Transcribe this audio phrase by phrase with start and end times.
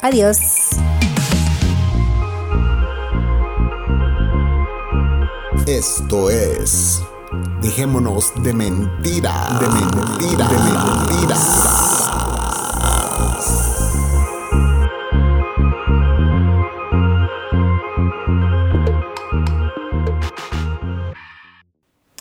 [0.00, 0.38] Adiós.
[5.66, 7.02] Esto es.
[7.60, 9.58] Dejémonos de mentira.
[9.60, 10.48] De mentira.
[10.48, 11.36] De mentira.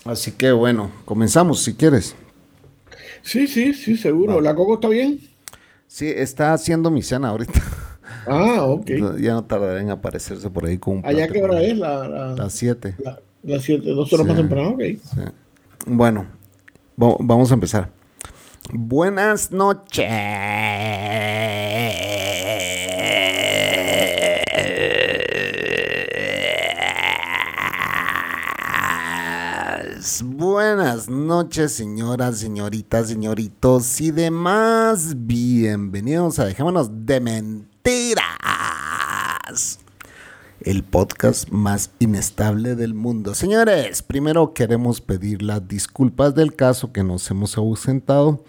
[0.06, 2.16] Así que bueno, comenzamos si quieres.
[3.22, 4.42] Sí, sí, sí, seguro.
[4.42, 5.20] ¿La Coco está bien?
[5.88, 7.54] Sí, está haciendo mi cena ahorita.
[8.30, 8.90] Ah, ok.
[9.20, 11.78] Ya no tardará en aparecerse por ahí con un ¿Allá qué hora es?
[11.78, 12.96] La, la, Las 7.
[13.00, 14.28] la- las siete, dos horas Sí.
[14.32, 14.80] más temprano, ok.
[14.82, 15.22] Sí.
[15.86, 16.26] Bueno,
[17.02, 17.90] va- vamos a empezar.
[18.74, 20.06] Buenas noches.
[30.24, 35.14] Buenas noches, señoras, señoritas, señoritos y demás.
[35.18, 38.24] Bienvenidos a Dejémonos de Mentiras
[40.62, 43.36] el podcast más inestable del mundo.
[43.36, 48.42] Señores, primero queremos pedir las disculpas del caso que nos hemos ausentado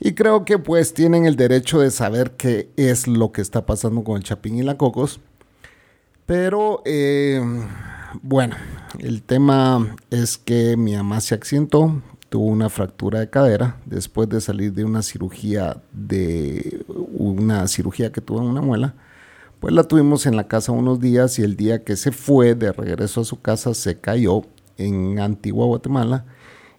[0.00, 4.02] y creo que pues tienen el derecho de saber qué es lo que está pasando
[4.02, 5.20] con el Chapín y la Cocos.
[6.26, 7.40] Pero eh,
[8.22, 8.56] bueno,
[8.98, 14.40] el tema es que mi mamá se accidentó, tuvo una fractura de cadera después de
[14.40, 18.94] salir de una cirugía de una cirugía que tuvo en una muela.
[19.60, 22.72] Pues la tuvimos en la casa unos días y el día que se fue de
[22.72, 24.42] regreso a su casa se cayó
[24.76, 26.26] en Antigua Guatemala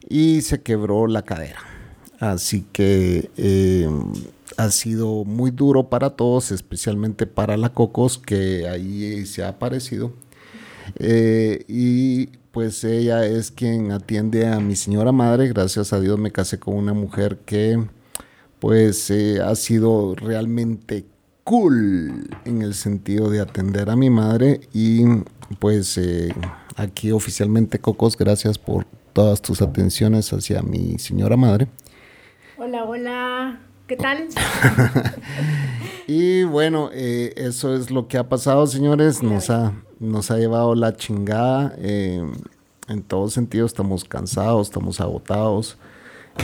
[0.07, 1.59] y se quebró la cadera.
[2.19, 3.89] Así que eh,
[4.57, 10.13] ha sido muy duro para todos, especialmente para la Cocos, que ahí se ha aparecido.
[10.99, 15.47] Eh, y pues ella es quien atiende a mi señora madre.
[15.49, 17.83] Gracias a Dios me casé con una mujer que
[18.59, 21.05] pues eh, ha sido realmente
[21.43, 25.03] cool en el sentido de atender a mi madre y
[25.59, 26.33] pues eh,
[26.75, 31.67] aquí oficialmente Cocos, gracias por todas tus atenciones hacia mi señora madre.
[32.57, 33.59] Hola, hola.
[33.87, 34.27] ¿Qué tal?
[36.07, 39.21] Y bueno, eh, eso es lo que ha pasado, señores.
[39.21, 41.73] Nos ha, nos ha llevado la chingada.
[41.77, 42.23] eh,
[42.87, 45.77] en todo sentido, estamos cansados, estamos agotados.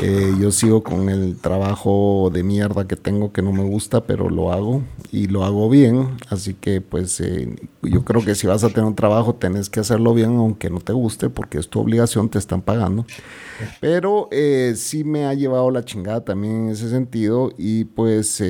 [0.02, 4.30] Eh, yo sigo con el trabajo de mierda que tengo que no me gusta, pero
[4.30, 4.82] lo hago
[5.12, 6.18] y lo hago bien.
[6.30, 9.80] Así que pues eh, yo creo que si vas a tener un trabajo tenés que
[9.80, 13.06] hacerlo bien aunque no te guste porque es tu obligación, te están pagando.
[13.80, 18.42] Pero eh, sí me ha llevado la chingada también en ese sentido y pues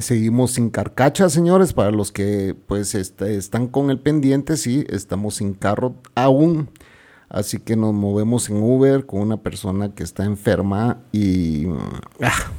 [0.00, 5.34] seguimos sin carcacha, señores, para los que pues est- están con el pendiente, sí, estamos
[5.34, 6.70] sin carro aún.
[7.32, 11.64] Así que nos movemos en Uber con una persona que está enferma y...
[11.66, 11.78] mm,
[12.24, 12.52] ah,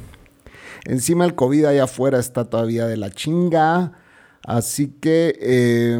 [0.84, 3.92] encima el COVID allá afuera está todavía de la chinga.
[4.42, 5.98] Así que, eh,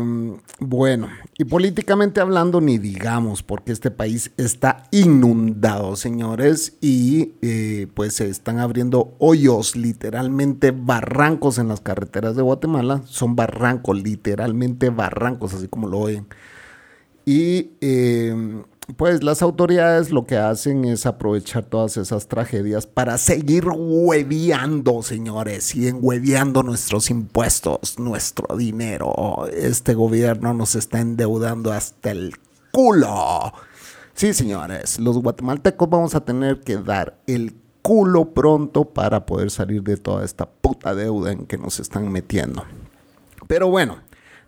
[0.59, 1.09] bueno,
[1.39, 8.29] y políticamente hablando, ni digamos, porque este país está inundado, señores, y eh, pues se
[8.29, 13.03] están abriendo hoyos, literalmente barrancos en las carreteras de Guatemala.
[13.07, 16.27] Son barrancos, literalmente barrancos, así como lo oyen.
[17.25, 18.63] Y eh,
[18.97, 25.65] pues las autoridades lo que hacen es aprovechar todas esas tragedias para seguir hueveando, señores,
[25.65, 29.47] siguen hueveando nuestros impuestos, nuestro dinero.
[29.53, 32.35] Este gobierno nos está endeudando hasta el
[32.71, 33.55] culo.
[34.13, 39.83] Sí, señores, los guatemaltecos vamos a tener que dar el culo pronto para poder salir
[39.83, 42.65] de toda esta puta deuda en que nos están metiendo.
[43.47, 43.99] Pero bueno,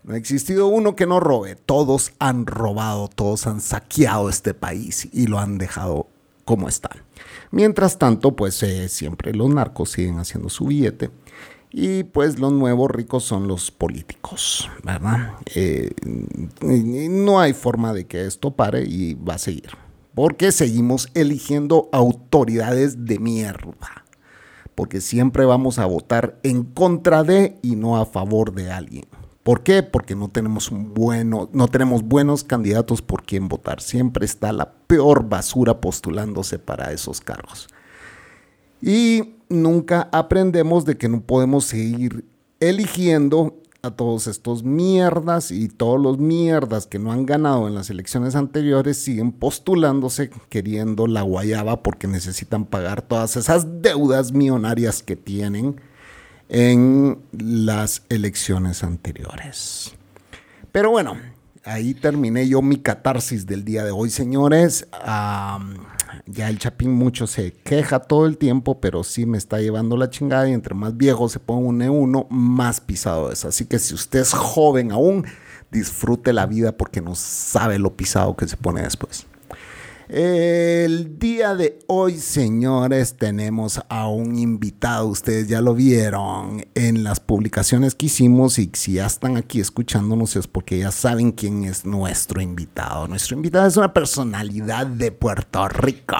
[0.03, 1.55] no ha existido uno que no robe.
[1.55, 6.07] Todos han robado, todos han saqueado este país y lo han dejado
[6.45, 6.89] como está.
[7.51, 11.11] Mientras tanto, pues eh, siempre los narcos siguen haciendo su billete.
[11.71, 15.33] Y pues los nuevos ricos son los políticos, ¿verdad?
[15.53, 15.91] Eh,
[16.61, 19.69] no hay forma de que esto pare y va a seguir.
[20.15, 24.05] Porque seguimos eligiendo autoridades de mierda.
[24.73, 29.05] Porque siempre vamos a votar en contra de y no a favor de alguien.
[29.47, 29.81] ¿Por qué?
[29.81, 33.79] Porque no tenemos bueno, no tenemos buenos candidatos por quien votar.
[33.79, 37.69] Siempre está la peor basura postulándose para esos cargos.
[38.81, 42.25] Y nunca aprendemos de que no podemos seguir
[42.59, 47.89] eligiendo a todos estos mierdas y todos los mierdas que no han ganado en las
[47.89, 55.15] elecciones anteriores siguen postulándose queriendo la guayaba porque necesitan pagar todas esas deudas millonarias que
[55.15, 55.79] tienen
[56.49, 59.93] en las elecciones anteriores.
[60.71, 61.17] Pero bueno,
[61.63, 64.87] ahí terminé yo mi catarsis del día de hoy, señores.
[66.25, 70.09] ya el Chapín mucho se queja todo el tiempo, pero sí me está llevando la
[70.09, 73.45] chingada y entre más viejo se pone un E1, más pisado es.
[73.45, 75.25] Así que si usted es joven aún,
[75.71, 79.25] disfrute la vida porque no sabe lo pisado que se pone después.
[80.09, 85.07] El día de hoy, señores, tenemos a un invitado.
[85.07, 90.37] Ustedes ya lo vieron en las publicaciones que hicimos y si ya están aquí escuchándonos
[90.37, 93.09] es porque ya saben quién es nuestro invitado.
[93.09, 96.15] Nuestro invitado es una personalidad de Puerto Rico.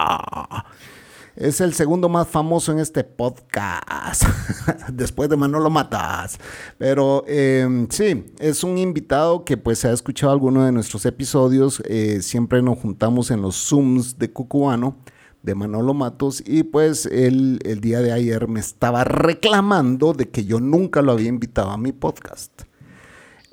[1.38, 4.24] Es el segundo más famoso en este podcast,
[4.92, 6.40] después de Manolo Matas.
[6.80, 11.84] Pero em, sí, es un invitado que pues ha escuchado alguno de nuestros episodios.
[11.86, 14.98] Eh, siempre nos juntamos en los Zooms de Cucubano
[15.44, 20.44] de Manolo Matos y pues él el día de ayer me estaba reclamando de que
[20.44, 22.67] yo nunca lo había invitado a mi podcast.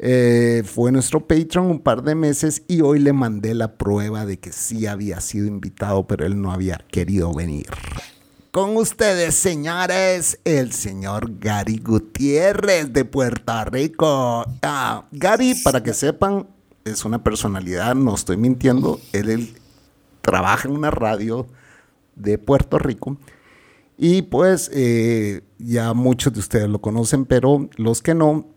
[0.07, 4.39] Eh, fue nuestro Patreon un par de meses y hoy le mandé la prueba de
[4.39, 7.69] que sí había sido invitado, pero él no había querido venir.
[8.51, 14.45] Con ustedes, señores, el señor Gary Gutiérrez de Puerto Rico.
[14.63, 16.49] Ah, Gary, para que sepan,
[16.85, 19.01] es una personalidad, no estoy mintiendo.
[19.15, 19.55] Él,
[20.21, 21.47] trabaja en una radio
[22.15, 23.17] de Puerto Rico.
[23.97, 28.54] Y pues eh, ya muchos de ustedes lo conocen, pero los que no,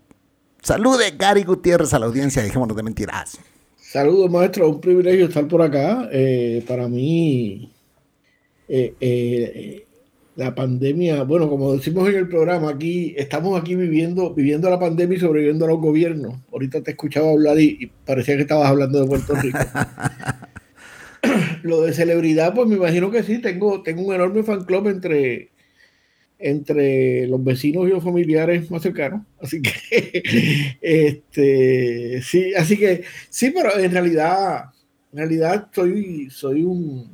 [0.61, 3.39] Salude Gary Gutiérrez a la audiencia, dejémonos de mentiras.
[3.77, 6.09] Saludos, maestro, un privilegio estar por acá.
[6.11, 7.71] Eh, para mí,
[8.67, 9.85] eh, eh,
[10.35, 15.17] la pandemia, bueno, como decimos en el programa, aquí estamos aquí viviendo, viviendo la pandemia
[15.17, 16.35] y sobreviviendo a los gobiernos.
[16.51, 19.57] Ahorita te escuchaba hablar y, parecía que estabas hablando de Puerto Rico.
[21.63, 25.49] Lo de celebridad, pues me imagino que sí, tengo, tengo un enorme fan club entre
[26.39, 29.21] entre los vecinos y los familiares más cercanos.
[29.41, 34.65] Así que, este, sí, así que, sí, pero en realidad,
[35.11, 37.09] en realidad soy, soy un,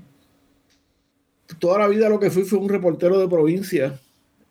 [1.59, 3.99] toda la vida lo que fui fue un reportero de provincia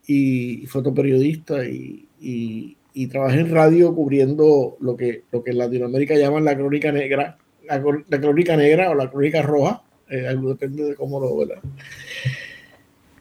[0.07, 6.45] y fotoperiodista y, y, trabajé en radio cubriendo lo que, lo que en Latinoamérica llaman
[6.45, 7.81] la crónica negra, la,
[8.21, 11.63] crónica negra o la crónica roja, eh, depende de cómo lo, ¿verdad?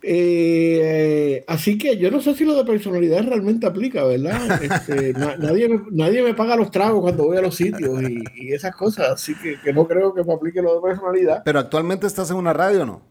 [0.03, 4.62] Eh, así que yo no sé si lo de personalidad realmente aplica, ¿verdad?
[4.62, 8.75] Este, nadie, me, nadie me paga los tragos cuando voy a los sitios y, esas
[8.75, 11.44] cosas, así que, no creo que me aplique lo de personalidad.
[11.45, 13.01] Pero actualmente estás en una radio, ¿no?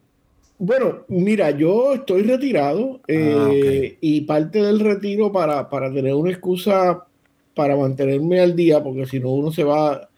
[0.59, 6.31] Bueno, mira, yo estoy retirado eh, ah, y parte del retiro para, para tener una
[6.31, 7.07] excusa
[7.55, 10.10] para mantenerme al día, porque si no uno se va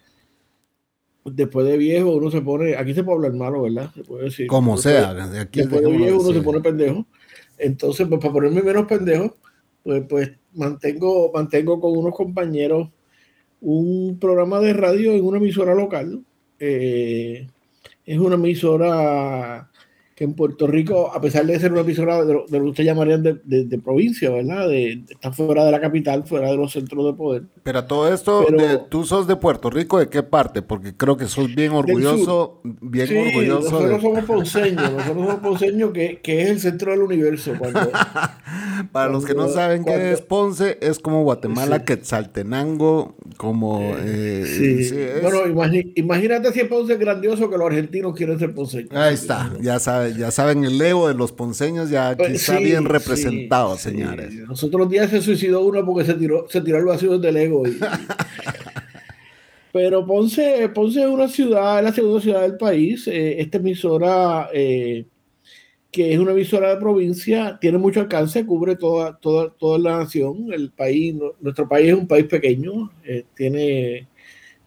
[1.25, 3.91] después de viejo uno se pone, aquí se puede hablar malo, ¿verdad?
[3.93, 4.47] Se puede decir.
[4.47, 7.05] Como sea, de aquí después de viejo uno se pone pendejo.
[7.57, 9.37] Entonces, pues para ponerme menos pendejo,
[9.83, 12.89] pues, pues mantengo, mantengo con unos compañeros
[13.61, 16.21] un programa de radio en una emisora local.
[16.59, 17.47] Eh,
[18.05, 19.69] es una emisora
[20.15, 23.17] que en Puerto Rico, a pesar de ser una emisora de lo, que usted llamaría
[23.17, 24.67] de, de, provincia, ¿verdad?
[24.67, 27.43] De, está fuera de la capital, fuera de los centros de poder.
[27.63, 28.45] Pero todo esto,
[28.89, 30.61] tú sos de Puerto Rico, ¿de qué parte?
[30.61, 33.71] Porque creo que sos bien orgulloso, bien sí, orgulloso.
[33.71, 37.53] Nosotros somos ponceños, nosotros somos ponceños que, que, es el centro del universo.
[38.91, 43.95] Para los que no saben qué es Ponce, es como Guatemala, Quetzaltenango, como...
[43.97, 44.95] Eh, sí.
[45.23, 48.91] bueno, imagínate si es Ponce grandioso que los argentinos quieren ser ponceños.
[48.93, 52.57] Ahí está, ya sabes ya saben, el ego de los ponceños ya aquí pues está
[52.59, 54.33] bien representado, señores.
[54.33, 57.63] Nosotros los días se suicidó uno porque se tiró, se tiró el vacío del ego.
[59.73, 63.07] Pero Ponce, Ponce es una ciudad, es la segunda ciudad del país.
[63.07, 65.05] Eh, esta emisora, eh,
[65.91, 70.53] que es una emisora de provincia, tiene mucho alcance, cubre toda, toda, toda la nación.
[70.53, 74.07] El país, nuestro país es un país pequeño, eh, tiene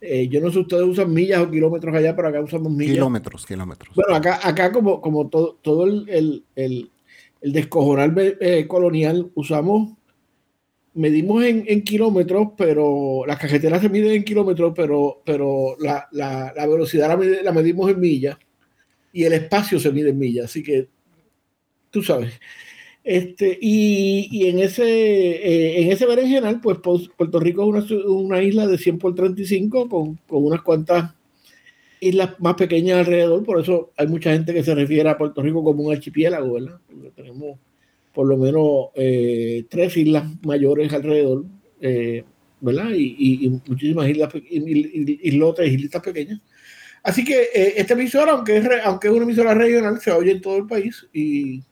[0.01, 2.95] eh, yo no sé si ustedes usan millas o kilómetros allá, pero acá usamos millas.
[2.95, 3.95] Kilómetros, kilómetros.
[3.95, 6.91] Bueno, acá, acá como, como todo, todo el, el, el,
[7.41, 9.95] el descojonal eh, colonial, usamos,
[10.95, 16.53] medimos en, en, kilómetros, pero las cajeteras se miden en kilómetros, pero, pero la, la,
[16.55, 18.37] la velocidad la, la, medimos en millas
[19.13, 20.47] y el espacio se mide en millas.
[20.47, 20.89] Así que,
[21.91, 22.39] tú sabes.
[23.09, 28.43] Este, y, y en ese, eh, en ese berenjenal, pues Puerto Rico es una, una
[28.43, 31.15] isla de 100 por 35 con, con, unas cuantas
[32.01, 35.63] islas más pequeñas alrededor, por eso hay mucha gente que se refiere a Puerto Rico
[35.63, 36.81] como un archipiélago, ¿verdad?
[36.85, 37.61] Porque tenemos
[38.13, 41.45] por lo menos eh, tres islas mayores alrededor,
[41.81, 42.25] eh,
[42.61, 42.91] ¿verdad?
[42.93, 46.41] Y, muchísimas islas, islotes, islitas pequeñas.
[47.05, 50.41] Así que eh, esta emisora, aunque es, aunque es una emisora regional, se oye en
[50.41, 51.63] todo el país y,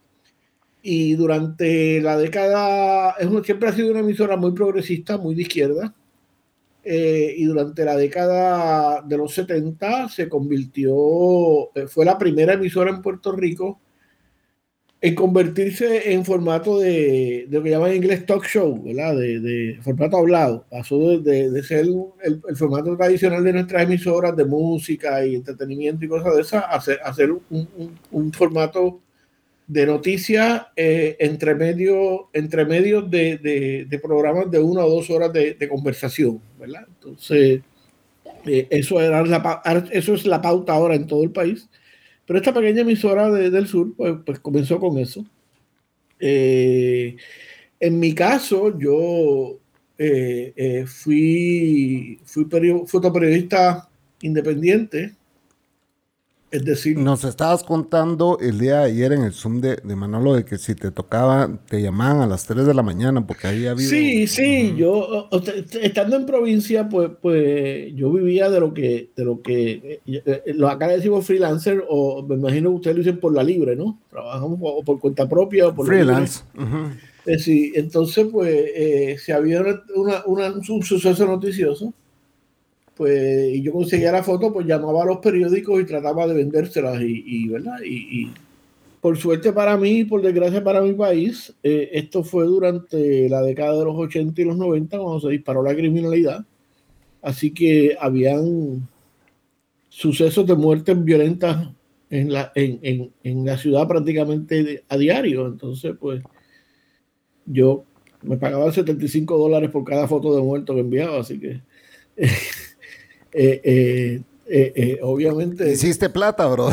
[0.87, 5.95] y durante la década, es siempre ha sido una emisora muy progresista, muy de izquierda.
[6.85, 10.95] y durante la década de los 70 se convirtió,
[11.89, 13.81] fue la primera emisora en Puerto Rico
[15.01, 19.17] en convertirse en formato de, lo que llaman en inglés talk show, ¿verdad?
[19.17, 20.67] De, formato hablado.
[20.71, 21.87] Pasó de, ser
[22.23, 27.13] el, formato tradicional de nuestras emisoras de música y entretenimiento y cosas de esas a
[27.15, 27.33] ser,
[28.11, 29.01] un, formato
[29.67, 35.69] de noticias eh, entre, medio, entre medios de, programas de una o dos horas de,
[35.69, 36.87] conversación, ¿verdad?
[36.89, 37.63] Entonces,
[38.47, 39.23] eh, eso, era
[39.91, 41.69] eso es la pauta ahora en todo el país.
[42.27, 45.25] Pero esta pequeña emisora del sur, pues, pues, comenzó con eso.
[46.19, 47.17] Eh,
[47.81, 49.59] en mi caso, yo
[49.99, 52.47] eh, eh, fui, fui
[52.87, 53.89] fotoperiodista
[54.23, 55.15] independiente
[56.55, 60.35] es decir, nos estabas contando el día de ayer en el Zoom de, de Manolo
[60.35, 63.73] de que si te tocaba, te llamaban a las 3 de la mañana porque había
[63.73, 63.91] habido...
[63.91, 65.29] Sí, sí, yo
[65.83, 70.43] estando en provincia, pues, pues yo vivía de lo que, de lo que, eh, eh,
[70.55, 73.99] lo acá decimos freelancer o me imagino que ustedes lo dicen por la libre, ¿no?
[74.09, 76.45] Trabajamos o por cuenta propia o por freelance.
[77.27, 79.61] Eh, sí, entonces pues si había
[79.97, 81.93] una, un suceso noticioso,
[82.97, 87.01] pues y yo conseguía la foto, pues llamaba a los periódicos y trataba de vendérselas
[87.03, 87.79] y, ¿verdad?
[87.85, 88.31] Y,
[89.01, 93.79] por suerte para mí por desgracia para mi país, eh, esto fue durante la década
[93.79, 96.45] de los 80 y los 90 cuando se disparó la criminalidad.
[97.21, 98.89] Así que habían
[99.91, 101.69] sucesos de muertes violentas
[102.09, 105.47] en la, en, en la ciudad prácticamente a diario.
[105.49, 106.23] Entonces, pues
[107.47, 107.85] yo
[108.23, 111.61] me pagaba 75 dólares por cada foto de muerto que enviaba, así que...
[113.35, 115.73] Eh, eh, eh, obviamente.
[115.73, 116.71] Hiciste plata, bro.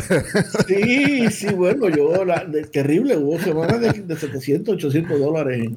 [0.68, 5.70] Sí, sí, bueno, yo, la, terrible, hubo semanas de, de 700, 800 dólares.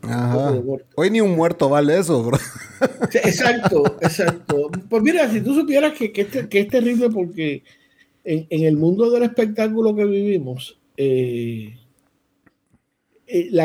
[0.97, 2.39] Hoy ni un muerto vale eso, bro.
[3.13, 4.71] exacto, exacto.
[4.89, 7.63] Pues mira, si tú supieras que, que, es, terrible porque
[8.25, 11.05] en, en, el mundo del espectáculo que vivimos, la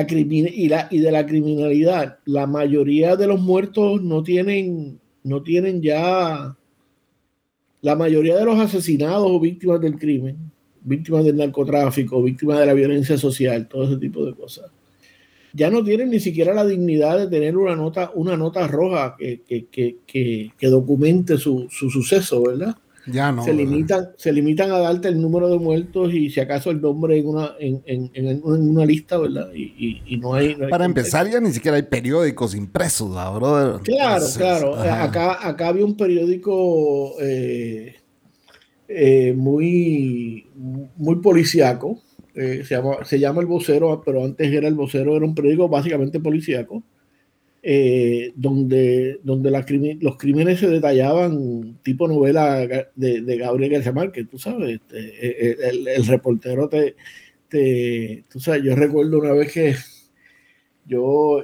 [0.10, 5.82] y, la, y de la criminalidad, la mayoría de los muertos no tienen, no tienen
[5.82, 6.56] ya
[7.82, 10.38] la mayoría de los asesinados o víctimas del crimen,
[10.82, 14.72] víctimas del narcotráfico, víctimas de la violencia social, todo ese tipo de cosas,
[15.54, 19.42] ya no tienen ni siquiera la dignidad de tener una nota, una nota roja que,
[19.48, 19.68] que,
[20.06, 22.76] que, que documente su, su, suceso, ¿verdad?
[23.08, 23.44] Ya no.
[23.44, 27.18] Se limitan, se limitan a darte el número de muertos y si acaso el nombre
[27.18, 29.50] en una, en, en, en una lista, ¿verdad?
[29.54, 33.82] Y, y, no, hay, Para empezar, ya ni siquiera hay periódicos impresos, ¿verdad?
[33.84, 34.76] Claro, claro.
[34.76, 37.96] Acá, acá había un periódico eh,
[38.88, 42.02] eh, muy, muy policíaco.
[42.36, 45.68] Eh, se, llama, se llama El Vocero, pero antes era El Vocero, era un periódico
[45.68, 46.84] básicamente policíaco
[47.62, 49.52] eh, donde, donde
[50.00, 55.72] los crímenes se detallaban tipo novela de, Gabriel García Márquez, tú sabes, este, eh, eh,
[55.98, 56.96] el, reportero te,
[57.50, 59.76] te, tú sabes, yo recuerdo una vez que
[60.86, 61.44] yo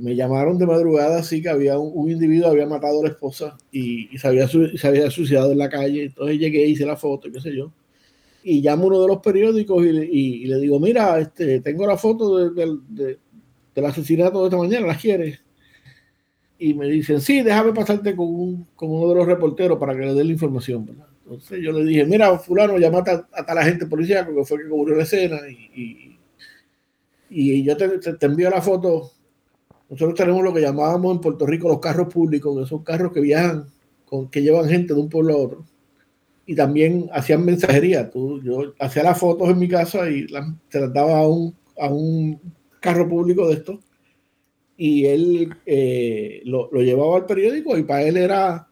[0.00, 4.08] me llamaron de madrugada así que había un, individuo había matado a la esposa y,
[4.18, 7.54] se, había, se había suicidado en la calle, entonces llegué, hice la foto, qué sé
[7.54, 7.72] yo,
[8.42, 13.86] y llamo uno de los periódicos y, le digo, mira, este, tengo la foto del
[13.86, 15.41] asesinato de esta mañana, ¿la quieres?
[16.62, 20.22] Y me dicen, sí, déjame pasarte con, uno de los reporteros para que le dé
[20.22, 20.88] la información.
[21.24, 24.68] Entonces yo le dije, mira, fulano, llamate a, a tal agente policía que fue que
[24.68, 26.16] cubrió la escena y,
[27.30, 29.10] y, yo te, te, envío la foto.
[29.90, 33.20] Nosotros tenemos lo que llamábamos en Puerto Rico los carros públicos, que son carros que
[33.20, 33.66] viajan,
[34.06, 35.64] con, que llevan gente de un pueblo a otro.
[36.46, 38.08] Y también hacían mensajería.
[38.08, 41.88] Tú, yo hacía las fotos en mi casa y las, se las a un, a
[41.88, 42.40] un
[42.78, 43.80] carro público de estos
[44.84, 48.66] y él eh, lo, llevaba al periódico y para él era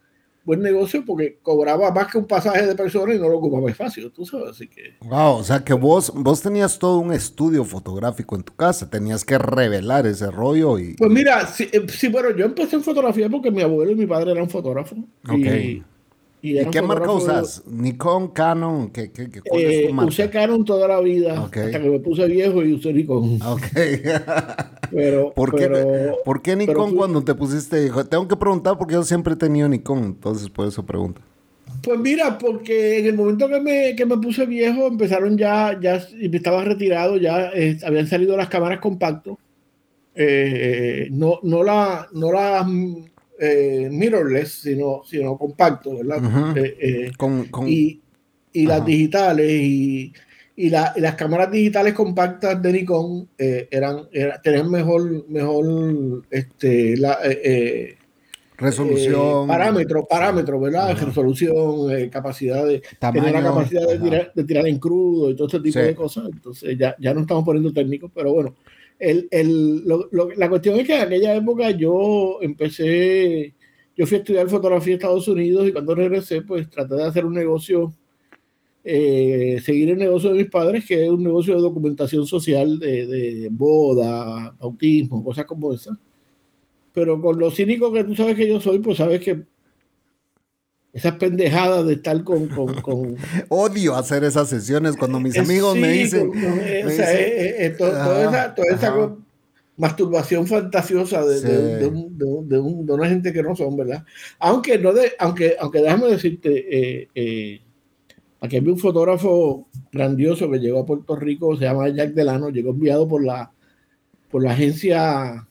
[0.44, 4.10] buen negocio porque cobraba más que un pasaje de personas y no lo ocupaba espacio,
[4.10, 4.96] tú sabes, así que...
[5.02, 9.24] Wow, o sea que vos, vos tenías todo un estudio fotográfico en tu casa, tenías
[9.24, 10.94] que revelar ese rollo y...
[10.94, 14.06] Pues mira, sí, eh, sí bueno, yo empecé en fotografía porque mi abuelo y mi
[14.06, 14.98] padre eran fotógrafos.
[15.28, 15.84] Ok.
[16.42, 17.62] ¿Y, qué marca usas?
[17.66, 18.90] ¿Nikon, Canon?
[18.90, 21.98] ¿Qué, qué, qué cuál es tu eh, Usé Canon toda la vida, hasta que me
[22.00, 23.40] puse viejo y usé Nikon.
[23.42, 23.62] Ok.
[24.90, 27.90] pero, ¿Por, qué, ¿Por qué Nikon cuando te pusiste?
[28.08, 31.20] Tengo que preguntar porque yo siempre he tenido Nikon, entonces por eso pregunto.
[31.82, 36.02] Pues mira, porque en el momento que me, que me puse viejo, empezaron ya, ya
[36.20, 39.36] estaba retirado, ya eh, habían salido las cámaras compactos
[40.14, 42.66] eh, no, no la, no la
[43.40, 46.54] eh, mirrorless, sino, sino compacto, ¿verdad?
[47.66, 48.00] y,
[48.52, 50.12] y las digitales y,
[50.56, 54.08] y, las cámaras digitales compactas de Nikon eran,
[54.42, 57.18] tenían mejor, mejor este, la,
[58.60, 59.48] resolución.
[59.48, 60.96] parámetros, parámetros, ¿verdad?
[60.98, 65.60] Resolución, capacidad de tener la capacidad de tirar, de tirar, en crudo y todo ese
[65.60, 66.24] tipo de cosas.
[66.30, 68.54] Entonces ya, ya no estamos poniendo técnicos, pero bueno,
[69.00, 69.82] el, el,
[70.36, 73.54] la cuestión es que en aquella época yo empecé,
[73.96, 77.24] yo fui a estudiar fotografía en Estados Unidos y cuando regresé, pues traté de hacer
[77.24, 77.94] un negocio,
[78.84, 83.06] eh, seguir el negocio de mis padres, que es un negocio de documentación social de,
[83.06, 85.96] de boda, autismo, cosas como esas.
[86.92, 89.44] Pero con lo cínico que tú sabes que yo soy, pues sabes que
[90.92, 92.48] esas pendejadas de estar con,
[92.82, 93.16] con,
[93.48, 96.30] Odio hacer esas sesiones cuando mis amigos me dicen...
[97.78, 99.14] toda, esa,
[99.76, 104.04] masturbación fantasiosa de, de, de, una gente que no son, ¿verdad?
[104.38, 107.62] Aunque, no de, aunque, aunque déjame decirte, eh, eh,
[108.42, 112.72] aquí hay un fotógrafo grandioso que llegó a Puerto Rico, se llama Jack Delano, llegó
[112.72, 113.52] enviado por la,
[114.30, 115.48] por la agencia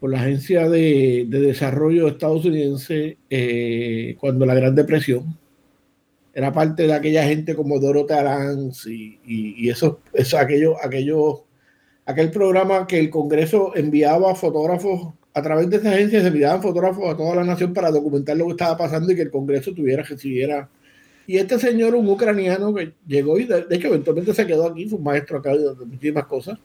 [0.00, 5.36] por la Agencia de, Desarrollo estadounidense eh, cuando la Gran Depresión.
[6.34, 11.44] Era parte de aquella gente como Dorothy Arance y, y, eso, eso aquello, aquello,
[12.06, 17.12] aquel programa que el Congreso enviaba fotógrafos a través de esa agencia, se enviaban fotógrafos
[17.12, 20.04] a toda la nación para documentar lo que estaba pasando y que el Congreso tuviera,
[20.04, 20.68] recibiera.
[21.26, 24.98] Y este señor, un ucraniano que llegó y de, hecho eventualmente se quedó aquí, fue
[24.98, 26.58] un maestro acá de muchísimas cosas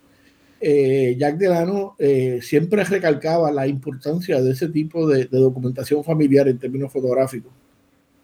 [0.65, 6.57] eh, Jack Delano eh, siempre recalcaba la importancia de ese tipo de, documentación familiar en
[6.57, 7.51] términos fotográficos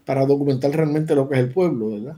[0.06, 2.18] para documentar realmente lo que es el pueblo, ¿verdad?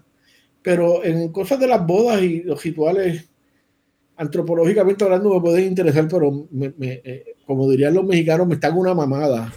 [0.62, 3.28] Pero en cosas de las bodas y los rituales,
[4.16, 6.48] antropológicamente hablando, me pueden interesar, pero
[6.82, 9.54] eh, como dirían los mexicanos, me están una mamada.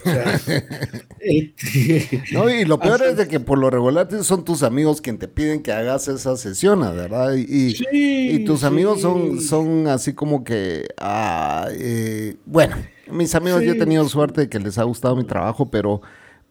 [1.20, 5.18] Este, no, y lo peor es de que por lo regular son tus amigos quien
[5.18, 7.34] te piden que hagas esas sesiones, ¿verdad?
[7.34, 12.76] Y, y tus amigos son, son así como que, ah, eh, bueno,
[13.10, 16.02] mis amigos yo he tenido suerte de que les ha gustado mi trabajo, pero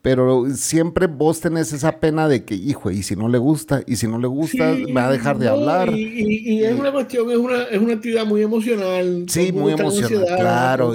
[0.04, 3.96] pero siempre vos tenés esa pena de que, hijo, y si no le gusta, y
[3.96, 5.88] si no le gusta, me va a dejar de hablar.
[5.96, 9.24] Y, es una cuestión, es una, es una actividad muy emocional.
[9.28, 10.94] Sí, muy emocional, claro.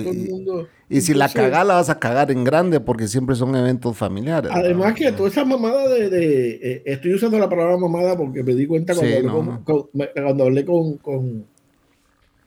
[0.89, 4.51] Y, si la cagás, la vas a cagar en grande porque siempre son eventos familiares.
[4.53, 8.53] Además que toda esa mamada de, de eh, estoy usando la palabra mamada porque me
[8.53, 11.45] di cuenta cuando hablé, con, cuando hablé con, con,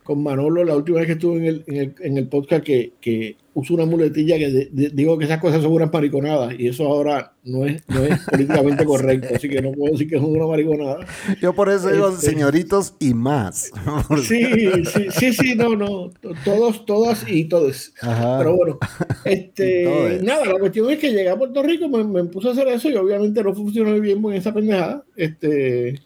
[0.02, 2.92] con, Manolo la última vez que estuve en el, en el, en el podcast que,
[3.00, 7.34] que uso una muletilla que digo que esas cosas son unas mariconadas y eso ahora
[7.44, 11.06] no es, no es políticamente correcto, así que no puedo decir que es una mariconada.
[11.40, 13.70] Yo por eso digo este, señoritos y más.
[14.22, 14.44] Sí,
[14.84, 16.10] sí, sí, sí, no, no,
[16.44, 17.92] todos, todas y todos.
[18.00, 18.78] Pero bueno,
[19.24, 22.68] este, nada, la cuestión es que llegué a Puerto Rico, me, me puse a hacer
[22.68, 25.04] eso y obviamente no funcionó bien con esa pendejada.
[25.16, 26.00] Este,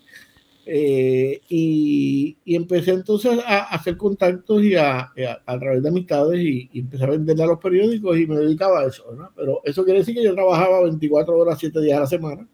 [0.69, 5.13] eh, y, y, empecé entonces a, hacer contactos y a,
[5.47, 8.87] a, través de amistades y, empecé a venderle a los periódicos y me dedicaba a
[8.87, 9.05] eso,
[9.37, 12.49] Pero eso quiere decir que yo trabajaba 24 horas, 7 días a la semana.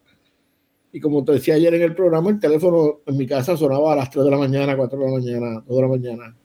[0.91, 3.95] Y como te decía ayer en el programa, el teléfono en mi casa sonaba a
[3.95, 6.37] las 3 de la mañana, 4 de la mañana, 2 de la mañana.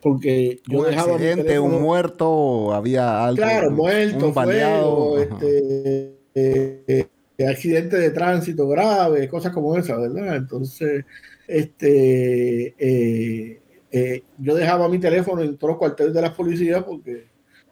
[0.00, 1.14] Porque yo un dejaba.
[1.14, 3.36] Accidente, un muerto, había algo.
[3.36, 5.18] Claro, muerto, un baleado.
[5.18, 7.08] este, eh,
[7.48, 10.36] accidentes de tránsito graves, cosas como esas, ¿verdad?
[10.36, 11.04] Entonces,
[11.46, 17.26] este, eh, eh, yo dejaba mi teléfono en todos los cuarteles de la policía porque,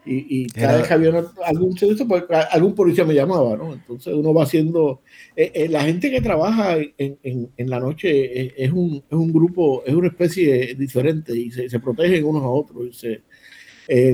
[0.05, 1.75] y, cada vez que había algún
[2.09, 3.73] pues, algún policía me llamaba, ¿no?
[3.73, 5.03] Entonces uno va haciendo,
[5.37, 9.95] eh, la gente que trabaja en, en, la noche es, un, es, un, grupo, es
[9.95, 12.89] una especie diferente y se, se protegen unos a otros.
[12.89, 13.23] Y se,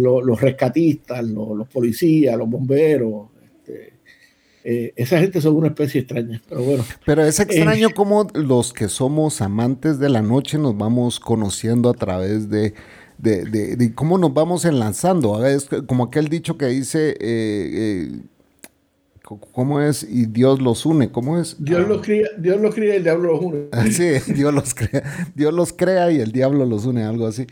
[0.01, 3.29] los rescatistas, los, los policías, los bomberos,
[4.69, 6.85] eh, esa gente son una especie extraña, pero bueno.
[7.05, 11.21] Pero es extraño como eh, cómo los que somos amantes de la noche nos vamos
[11.21, 12.75] conociendo a través de,
[13.17, 15.47] de, cómo nos vamos enlazando.
[15.47, 18.11] Es como aquel dicho que dice, eh,
[19.23, 20.03] ¿cómo es?
[20.03, 21.63] Y Dios los une, ¿cómo es?
[21.63, 23.69] Dios, los, crea, Dios los crea y el diablo los une.
[23.93, 27.47] sí, Dios los crea, Dios los crea y el diablo los une, algo así.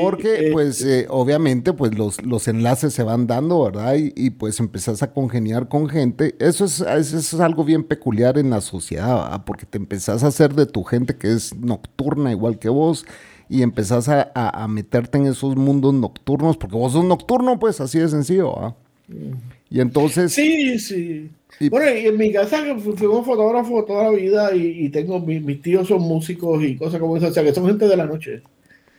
[0.00, 3.94] Porque, pues, eh, obviamente, pues los, los enlaces se van dando, ¿verdad?
[3.96, 6.34] Y, pues empezás a congeniar con gente.
[6.38, 9.44] Eso es, eso es algo bien peculiar en la sociedad, ¿verdad?
[9.44, 13.04] Porque te empezás a hacer de tu gente que es nocturna igual que vos
[13.48, 17.98] y empezás a, a, meterte en esos mundos nocturnos, porque vos sos nocturno, pues, así
[17.98, 18.74] de sencillo, ¿verdad?
[19.70, 20.32] Y entonces...
[20.32, 21.30] Sí, sí.
[21.68, 25.88] bueno, y en mi casa fui un fotógrafo toda la vida y, tengo, mis tíos
[25.88, 28.42] son músicos y cosas como esas, o sea, que son gente de la noche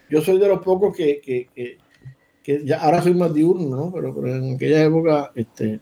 [0.09, 1.21] yo soy de los pocos que,
[2.45, 3.91] que ya ahora soy más diurno, ¿no?
[3.91, 5.79] Pero, pero en aquella época, este,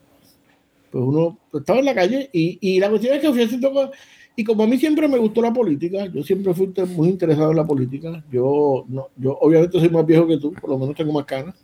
[0.90, 3.90] pues uno estaba en la calle y, y la cuestión es que fui haciendo cosas.
[4.34, 7.58] Y como a mí siempre me gustó la política, yo siempre fui muy interesado en
[7.58, 8.24] la política.
[8.32, 11.54] Yo, no, yo obviamente soy más viejo que tú, por lo menos tengo más canas.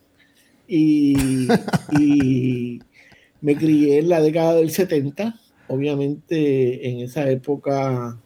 [0.69, 1.17] Y,
[1.99, 2.79] y
[3.41, 5.35] me crié en la década del 70.
[5.69, 8.19] Obviamente en esa época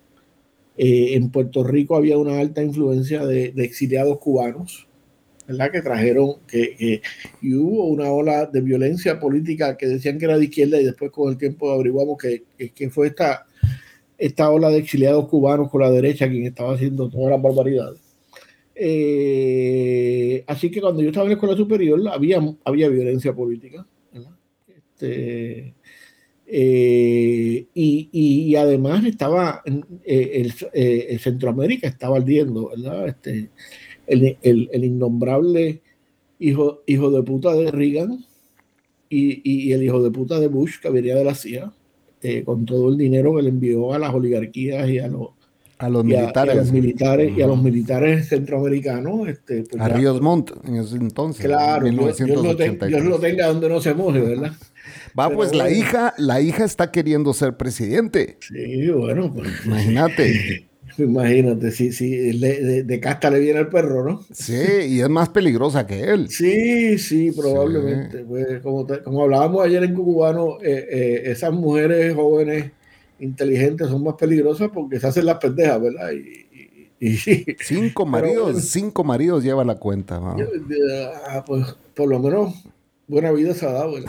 [0.77, 4.87] eh, en Puerto Rico había una alta influencia de, exiliados cubanos.
[5.47, 5.71] ¿verdad?
[5.71, 7.03] Que trajeron, que,
[7.43, 11.11] y hubo una ola de violencia política que decían que era de izquierda y después
[11.11, 13.45] con el tiempo averiguamos que, que fue esta,
[14.17, 18.01] esta ola de exiliados cubanos con la derecha quien estaba haciendo todas las barbaridades.
[18.75, 23.87] Eh, así que cuando yo estaba en la escuela superior había, había violencia política.
[24.67, 25.75] Este,
[26.57, 29.61] eh, y, y, además estaba
[30.05, 33.09] eh, el, Centroamérica estaba ardiendo, ¿verdad?
[33.09, 33.51] Este,
[34.07, 35.83] el, el, el, innombrable
[36.39, 38.25] hijo, hijo de puta de Reagan
[39.09, 41.73] y, y, el hijo de puta de Bush que venía de la CIA
[42.45, 45.31] con todo el dinero que le envió a las oligarquías y a los,
[45.79, 46.55] a los militares.
[46.55, 49.27] A, los militares y a los militares centroamericanos.
[49.27, 51.45] Este, pues a Ríos Montt en ese entonces.
[51.45, 54.53] Claro, Dios, lo tenga donde no se moje, ¿verdad?
[55.19, 58.37] Va, pues la hija, la hija está queriendo ser presidente.
[58.41, 59.51] Sí, bueno, pues.
[59.65, 60.69] Imagínate.
[60.99, 64.25] Imagínate, si, si de, de, casta le viene el perro, ¿no?
[64.33, 66.29] Sí, y es más peligrosa que él.
[66.29, 68.19] Sí, sí, probablemente.
[68.19, 72.71] Pues, como, como, hablábamos ayer en Cucubano, eh, eh, esas mujeres jóvenes
[73.19, 76.13] inteligentes son más peligrosas porque se hacen las pendejas, ¿verdad?
[76.13, 76.45] Y,
[77.01, 77.17] y,
[77.61, 80.21] cinco maridos, cinco maridos lleva la cuenta.
[81.29, 82.55] ah, pues por lo menos
[83.07, 83.97] buena vida se ha dado.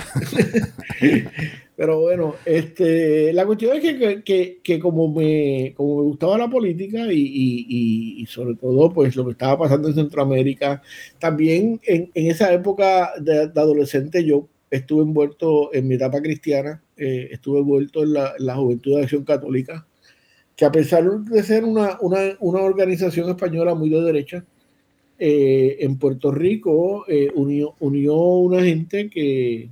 [1.78, 6.50] Pero bueno, este, la cuestión es que, que, que como, me, como me gustaba la
[6.50, 10.82] política y, y, y, sobre todo pues lo que estaba pasando en Centroamérica,
[11.20, 17.28] también en, en esa época de, adolescente yo estuve envuelto en mi etapa cristiana, eh,
[17.32, 19.86] estuve envuelto en la, la, Juventud de Acción Católica,
[20.56, 24.46] que a pesar de ser una, una, una organización española muy de derecha,
[25.18, 29.70] eh, en Puerto Rico eh, unió, unió una gente que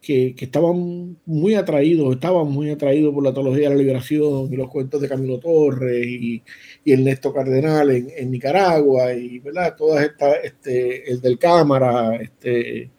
[0.00, 4.70] que, estaban muy atraídos, estaban muy atraídos por la teología de la liberación y los
[4.70, 6.42] cuentos de Camilo Torres y,
[6.84, 9.74] y Ernesto Cardenal en, en, Nicaragua y ¿verdad?
[9.76, 12.90] todas estas, este, el del Cámara, este,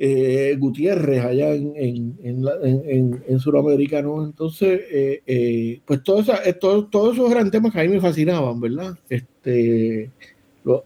[0.00, 4.24] eh, Gutiérrez allá en, en, en, en Sudamérica, ¿no?
[4.24, 6.30] Entonces, eh, eh, pues todos,
[6.60, 8.96] todos, todos esos eran temas que a mí me fascinaban, ¿verdad?
[9.08, 10.10] Este,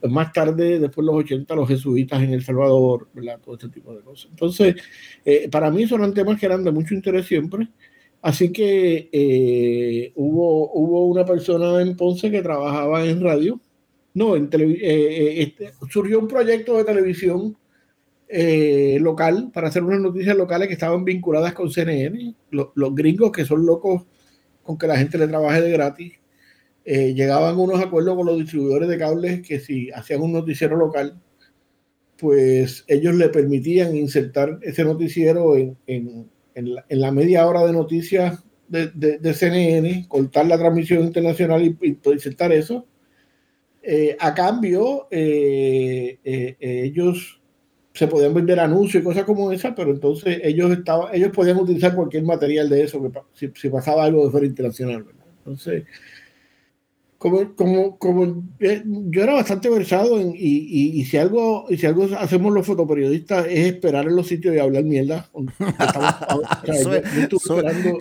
[0.09, 3.39] más tarde, después de los 80, los jesuitas en El Salvador, ¿verdad?
[3.45, 4.31] todo este tipo de cosas.
[4.31, 4.77] Entonces,
[5.25, 7.69] eh, para mí eran temas que eran de mucho interés siempre.
[8.23, 13.61] Así que eh, hubo, hubo una persona en Ponce que trabajaba en radio.
[14.15, 17.57] No, en eh, este, surgió un proyecto de televisión
[19.01, 22.35] local para hacer unas noticias locales que estaban vinculadas con CNN.
[22.51, 24.03] Los, gringos que son locos
[24.63, 26.13] con que la gente le trabaje de gratis
[26.85, 31.21] eh, llegaban unos acuerdos con los distribuidores de cables que si hacían un noticiero local,
[32.19, 38.43] pues ellos le permitían insertar ese noticiero en, en, en, la, media hora de noticias
[38.69, 42.87] de, de, CNN, cortar la transmisión internacional y, y insertar eso.
[43.83, 46.19] Eh, a cambio, eh,
[46.59, 47.42] ellos
[47.95, 51.95] se podían vender anuncios y cosas como esa, pero entonces ellos, estaban, ellos podían utilizar
[51.95, 55.05] cualquier material de eso si, si pasaba algo de fuera internacional.
[55.39, 55.85] Entonces,
[57.23, 61.87] como, como, como eh, yo era bastante versado en, y, y, si algo y si
[61.87, 65.31] algo hacemos los fotoperiodistas es esperar en los sitios y hablar mierda.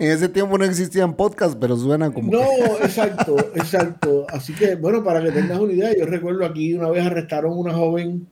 [0.00, 2.32] en ese tiempo no existían podcasts, pero suena como.
[2.32, 2.42] No,
[2.82, 4.26] exacto, exacto.
[4.28, 7.72] Así que, bueno, para que tengas una idea, yo recuerdo aquí una vez arrestaron una
[7.72, 8.26] joven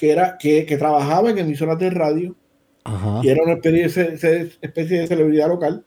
[0.00, 2.34] que era que, que trabajaba en emisoras de radio
[3.22, 5.84] y era una especie, de celebridad local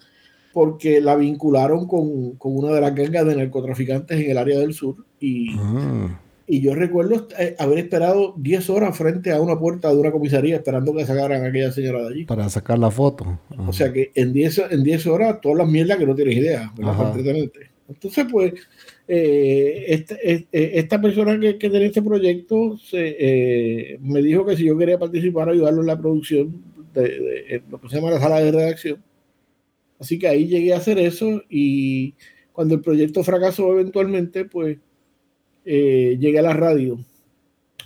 [0.54, 4.76] porque la vincularon con, con, una de las gangas de narcotraficantes en el área del
[4.76, 4.98] sur.
[5.20, 6.22] Y, ah.
[6.46, 10.58] y yo recuerdo eh, haber esperado 10 horas frente a una puerta de una comisaría
[10.58, 12.26] esperando que sacaran a aquella señora de allí.
[12.26, 13.40] Para sacar la foto.
[13.66, 16.72] O sea que en 10 en diez horas, todas las mierdas que no tienes idea,
[17.90, 18.54] Entonces, pues,
[19.08, 24.66] eh, esta, eh, esta, persona que, que tenía este proyecto se, me dijo que si
[24.66, 26.64] yo quería participar, ayudarlo en la producción
[26.94, 29.04] de, de lo que se llama la sala de redacción
[30.04, 32.14] Así que ahí llegué a hacer eso y
[32.52, 34.78] cuando el proyecto fracasó eventualmente, pues
[35.64, 37.00] eh, llegué a la radio.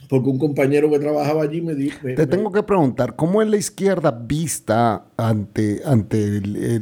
[0.10, 2.00] Porque un compañero que trabajaba allí me dijo...
[2.02, 6.42] Te tengo que preguntar, ¿cómo es la izquierda vista ante, ante,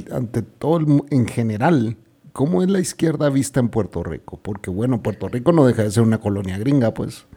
[0.10, 1.98] ante todo el, en general?
[2.36, 4.38] ¿Cómo es la izquierda vista en Puerto Rico?
[4.44, 7.28] Porque bueno, Puerto Rico no deja de ser una colonia gringa, pues.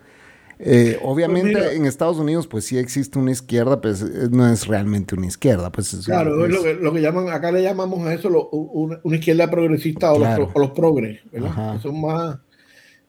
[0.58, 5.14] Eh, obviamente pues en Estados Unidos pues sí existe una izquierda, pues no es realmente
[5.14, 5.70] una izquierda.
[5.70, 10.18] Pues claro, es, lo, que, llaman, acá le llamamos a eso una, izquierda progresista o,
[10.18, 11.80] los, o los, progres, ¿verdad?
[11.80, 12.38] son más,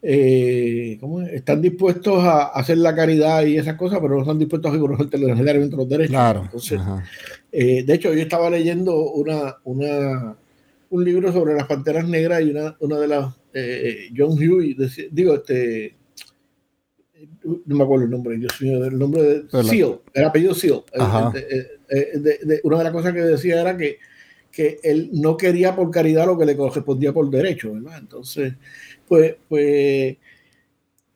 [0.03, 0.99] eh,
[1.33, 5.19] están dispuestos a hacer la caridad y esas cosas, pero no están dispuestos a reconocer
[5.19, 6.11] los derechos.
[6.11, 6.41] Claro.
[6.43, 6.79] Entonces,
[7.51, 10.35] eh, de hecho, yo estaba leyendo una, una,
[10.89, 14.75] un libro sobre las panteras negras y una, una de las, eh, John Huey,
[15.11, 15.95] digo, este,
[17.43, 20.83] no me acuerdo el nombre, Dios mío, el nombre de Seal, el apellido Seal.
[22.63, 23.97] una de las cosas que decía era que,
[24.51, 27.99] que él no quería por caridad lo que le correspondía por derecho, ¿verdad?
[27.99, 28.53] Entonces,
[29.07, 30.17] pues, pues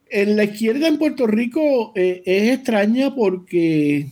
[0.09, 4.07] en la izquierda en Puerto Rico eh, es extraña porque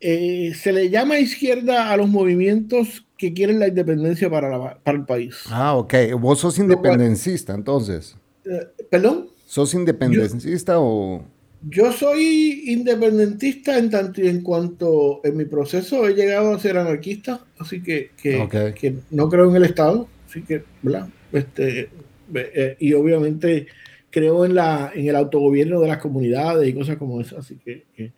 [0.00, 5.04] eh, se le llama izquierda a los movimientos que quieren la independencia para, para el
[5.04, 5.36] país.
[5.46, 5.94] Ah, ok.
[6.18, 8.16] Vos sos independencista, entonces.
[8.44, 9.28] Eh, ¿Perdón?
[9.46, 11.24] ¿Sos independencista o...?
[11.68, 16.78] Yo soy independentista en tanto y en cuanto en mi proceso he llegado a ser
[16.78, 21.08] anarquista, así que, que, no creo en el Estado, así que, ¿verdad?
[21.32, 21.90] Este,
[22.32, 23.66] eh, y obviamente
[24.08, 28.12] creo en, la, en el autogobierno de las comunidades y cosas como eso, así que...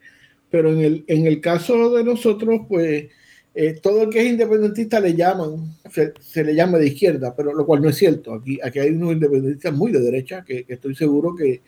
[0.51, 3.09] pero en el, en el caso de nosotros, pues
[3.55, 7.67] eh, todo el que es independentista le llaman, se, le llama de izquierda, pero lo
[7.67, 8.35] cual no es cierto.
[8.35, 11.63] Aquí, aquí hay unos independentistas muy de derecha que, estoy seguro que,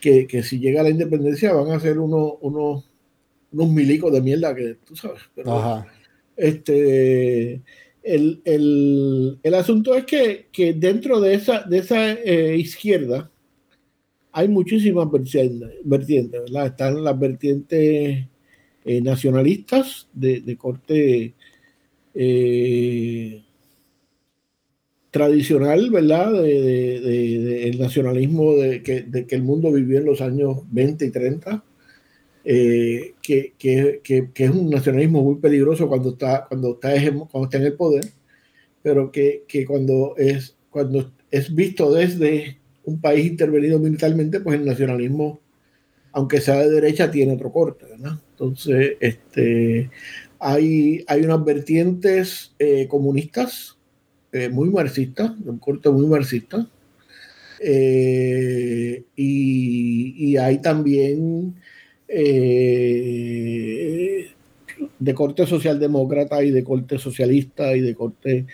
[0.00, 2.88] que, si llega la independencia van a ser unos, unos,
[3.52, 5.20] unos milicos de mierda que tú sabes.
[5.34, 5.84] Pero,
[6.36, 7.60] Este,
[8.02, 13.30] el, el, el, asunto es que, que, dentro de esa, de esa eh, izquierda
[14.38, 16.66] hay muchísimas vertientes, ¿verdad?
[16.66, 18.24] Están las vertientes
[18.84, 21.34] eh, nacionalistas de, corte
[22.14, 23.42] eh,
[25.10, 26.40] tradicional, ¿verdad?
[26.40, 31.10] De, el nacionalismo de que, de que, el mundo vivió en los años 20 y
[31.10, 31.64] 30,
[32.44, 36.90] eh, que, que, que, es un nacionalismo muy peligroso cuando está, cuando está,
[37.28, 38.04] cuando está en el poder,
[38.84, 42.57] pero que, cuando, es, cuando es visto desde
[42.88, 45.40] un país intervenido militarmente, pues el nacionalismo,
[46.12, 47.84] aunque sea de derecha, tiene otro corte.
[47.92, 49.90] Entonces, este,
[50.38, 53.76] hay, hay unas vertientes eh, comunistas
[54.32, 56.66] eh, muy marxistas, de un corte muy marxista,
[57.60, 61.56] eh, y, hay también
[64.98, 68.46] de corte socialdemócrata y de corte socialista y de corte...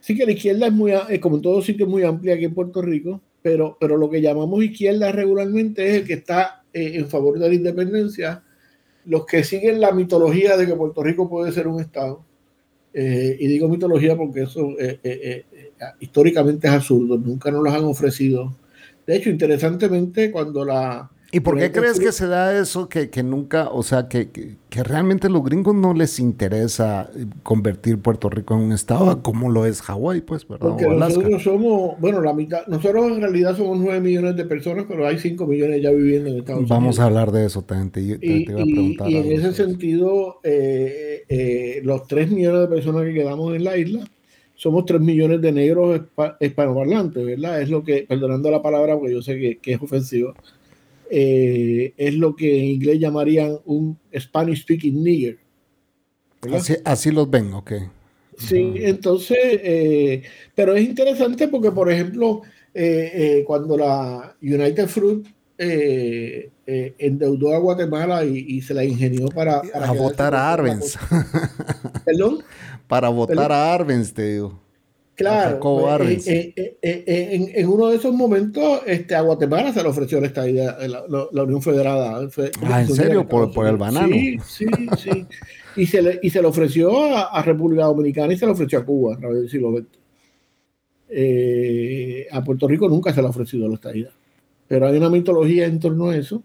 [0.00, 2.82] Sí que la izquierda es muy, como en todo sitio, muy amplia aquí en Puerto
[2.82, 7.48] Rico, pero, pero lo que llamamos izquierda regularmente es el que está en favor de
[7.48, 8.42] la independencia
[9.04, 12.24] los que siguen la mitología de que Puerto Rico puede ser un Estado,
[12.94, 15.44] eh, y digo mitología porque eso eh, eh,
[16.00, 18.54] históricamente es absurdo, nunca nos los han ofrecido.
[19.06, 23.70] De hecho, interesantemente, cuando la, ¿Y por qué crees que se da eso que, nunca,
[23.70, 27.10] o sea, que, que, realmente a los gringos no les interesa
[27.42, 30.68] convertir Puerto Rico en un estado como lo es Hawái, pues, ¿verdad?
[30.68, 35.06] Porque nosotros somos, bueno, la mitad, nosotros en realidad somos 9 millones de personas, pero
[35.06, 36.78] hay 5 millones ya viviendo en Estados Unidos.
[36.78, 39.10] Vamos a hablar de eso, también te, y, iba a preguntar.
[39.10, 43.78] Y, en ese sentido, eh, eh, los 3 millones de personas que quedamos en la
[43.78, 44.06] isla,
[44.54, 45.98] somos 3 millones de negros
[46.40, 47.62] hispanoparlantes, ¿verdad?
[47.62, 50.34] Es lo que, perdonando la palabra porque yo sé que, que es ofensivo
[51.14, 55.38] eh, es lo que en inglés llamarían un Spanish speaking nigger.
[56.84, 57.72] Así, los ven, ok.
[58.38, 60.22] Sí, entonces, eh,
[60.54, 62.40] pero es interesante porque, por ejemplo,
[62.72, 65.26] eh, cuando la United Fruit
[66.66, 69.60] endeudó a Guatemala y, se la ingenió para...
[69.60, 70.96] para votar a Arbenz.
[72.06, 72.42] ¿Perdón?
[72.88, 74.60] Para votar a Arbenz, te digo.
[75.14, 79.88] Claro, pues, eh, eh, eh, en, uno de esos momentos este, a Guatemala se le
[79.90, 82.26] ofreció la estadía, la, Unión Federada.
[82.62, 83.28] Ah, ¿en serio?
[83.28, 84.08] Por, el banano.
[84.08, 85.26] Sí, sí, sí.
[85.76, 88.86] y, se le, y se le ofreció a, República Dominicana y se le ofreció a
[88.86, 89.86] Cuba a través del siglo XX.
[92.32, 94.08] a Puerto Rico nunca se le ha ofrecido la estadía.
[94.66, 96.42] Pero hay una mitología en torno a eso.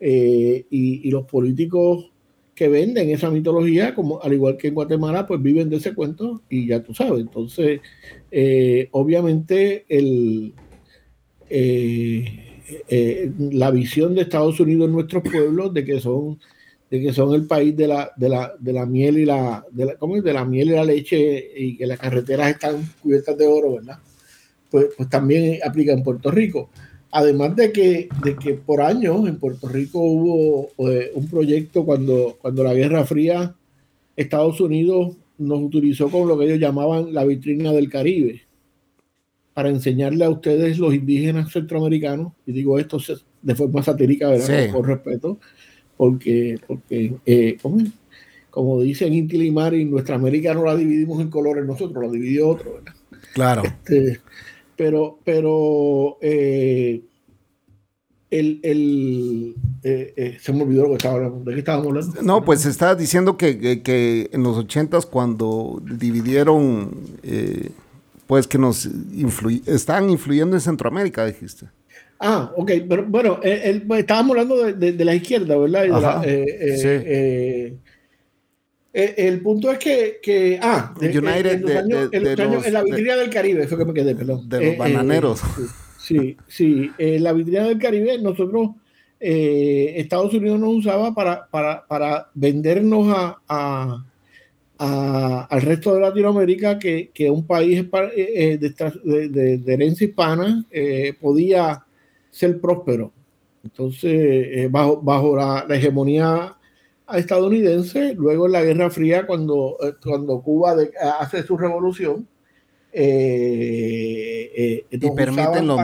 [0.00, 2.12] y, y los políticos
[2.58, 6.42] que venden esa mitología, como al igual que en Guatemala, pues viven de ese cuento
[6.50, 7.20] y ya tú sabes.
[7.20, 7.80] Entonces,
[8.32, 10.54] eh, obviamente, el,
[11.48, 12.24] eh,
[12.88, 16.40] eh, la visión de Estados Unidos en nuestros pueblos de que son
[16.90, 19.84] de que son el país de la, de la, de la miel y la, de
[19.84, 20.24] la, ¿cómo es?
[20.24, 23.98] de la miel y la leche y que las carreteras están cubiertas de oro, ¿verdad?
[24.68, 26.70] Pues, pues también aplica en Puerto Rico.
[27.10, 32.36] Además de que, de que por años en Puerto Rico hubo eh, un proyecto cuando,
[32.40, 33.54] cuando la Guerra Fría,
[34.14, 38.42] Estados Unidos nos utilizó con lo que ellos llamaban la vitrina del Caribe
[39.54, 42.98] para enseñarle a ustedes los indígenas centroamericanos, y digo esto
[43.42, 44.70] de forma satírica, ¿verdad?
[44.72, 45.38] Con, respeto,
[45.96, 47.58] porque, porque eh,
[48.50, 52.74] como dicen Inti y nuestra América no la dividimos en colores nosotros, la dividió otro,
[52.74, 52.94] ¿verdad?
[53.34, 53.62] Claro.
[53.64, 54.20] Este,
[54.78, 57.02] pero, pero eh,
[58.30, 61.40] el, el eh, eh, se me olvidó lo que estaba hablando.
[61.44, 62.22] ¿De qué estábamos hablando?
[62.22, 66.92] No, pues estaba diciendo que, que, en los ochentas cuando dividieron,
[68.28, 68.86] pues que nos
[69.66, 71.66] estaban influyendo en Centroamérica, dijiste.
[72.20, 76.22] Ah, ok, pero bueno, estábamos hablando de, de, la izquierda, ¿verdad?
[76.22, 77.78] sí.
[78.92, 81.62] El punto es que, que ah, United,
[82.12, 84.48] en, la vitrina del Caribe, eso que me quedé, perdón.
[84.48, 85.40] De los bananeros.
[85.98, 86.90] Sí, sí.
[86.96, 88.70] En la vitrina del Caribe, nosotros,
[89.20, 91.46] eh, Estados Unidos nos usaba para,
[91.86, 93.14] para, vendernos
[93.46, 94.04] a,
[94.78, 100.64] al resto de Latinoamérica que, que un país eh, eh, de, de, herencia hispana
[101.20, 101.84] podía
[102.30, 103.12] ser próspero.
[103.62, 106.56] Entonces, bajo, bajo la, hegemonía
[107.16, 110.76] estadounidense, luego en la Guerra Fría, cuando, cuando Cuba
[111.20, 112.26] hace su revolución,
[112.92, 115.80] eh, eh, y permiten los,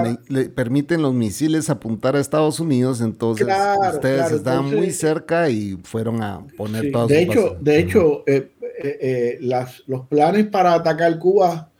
[0.55, 3.47] permiten los misiles apuntar a Estados Unidos, entonces
[3.93, 9.83] ustedes estaban muy cerca y fueron a poner todas de hecho, de hecho, eh, las,
[9.87, 11.71] los planes para atacar Cuba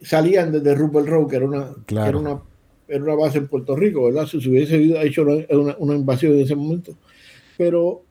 [0.00, 2.42] salían desde Rupert Road, que era una, era una,
[2.88, 4.26] era una base en Puerto Rico, ¿verdad?
[4.26, 6.92] Si se hubiese hecho una, una invasión en ese momento.
[7.56, 8.02] Pero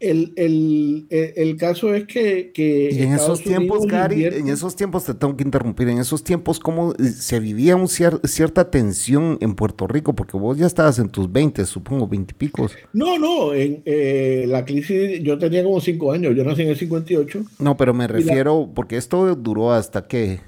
[0.00, 5.14] el, el, el, caso es que, que en esos tiempos, Gary, en esos tiempos te
[5.14, 10.14] tengo que interrumpir, en esos tiempos, ¿cómo se vivía un cierta tensión en Puerto Rico?
[10.14, 12.72] Porque vos ya estabas en tus 20, supongo, 20 y picos.
[12.92, 16.76] No, no, en eh, la crisis, yo tenía como 5 años, yo nací en el
[16.76, 17.44] 58.
[17.58, 20.40] No, pero me refiero, porque esto duró hasta que...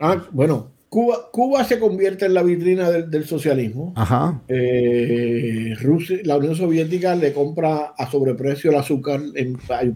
[0.00, 3.92] Ah, bueno, Cuba, se convierte en la vitrina del, socialismo.
[3.96, 4.40] Ajá.
[4.46, 9.20] Eh, Rusia, la Unión Soviética le compra a sobreprecio el azúcar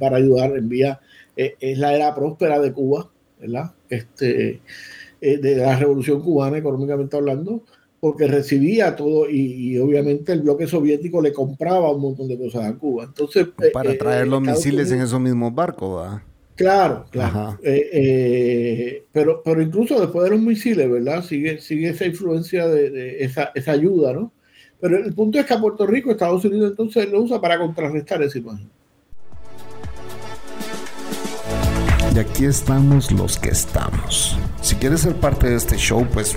[0.01, 0.99] para ayudar, envía.
[1.37, 3.09] Eh, es la era próspera de Cuba,
[3.41, 3.73] ¿verdad?
[3.89, 4.61] Este,
[5.21, 7.63] eh, de la revolución cubana, económicamente hablando,
[8.01, 12.77] porque recibía todo y, obviamente el bloque soviético le compraba un montón de cosas a
[12.77, 13.05] Cuba.
[13.05, 16.23] Entonces, para traer los misiles en esos mismos barcos, ¿verdad?
[16.59, 17.57] Claro, claro.
[17.63, 21.23] Eh, eh, pero, pero incluso después de los misiles, ¿verdad?
[21.23, 24.33] Sigue, sigue esa influencia de, esa, esa, ayuda, ¿no?
[24.81, 28.21] Pero el punto es que a Puerto Rico, Estados Unidos entonces lo usa para contrarrestar
[28.25, 28.69] esa imagen.
[32.13, 34.37] Y aquí estamos los que estamos.
[34.61, 36.37] Si quieres ser parte de este show, pues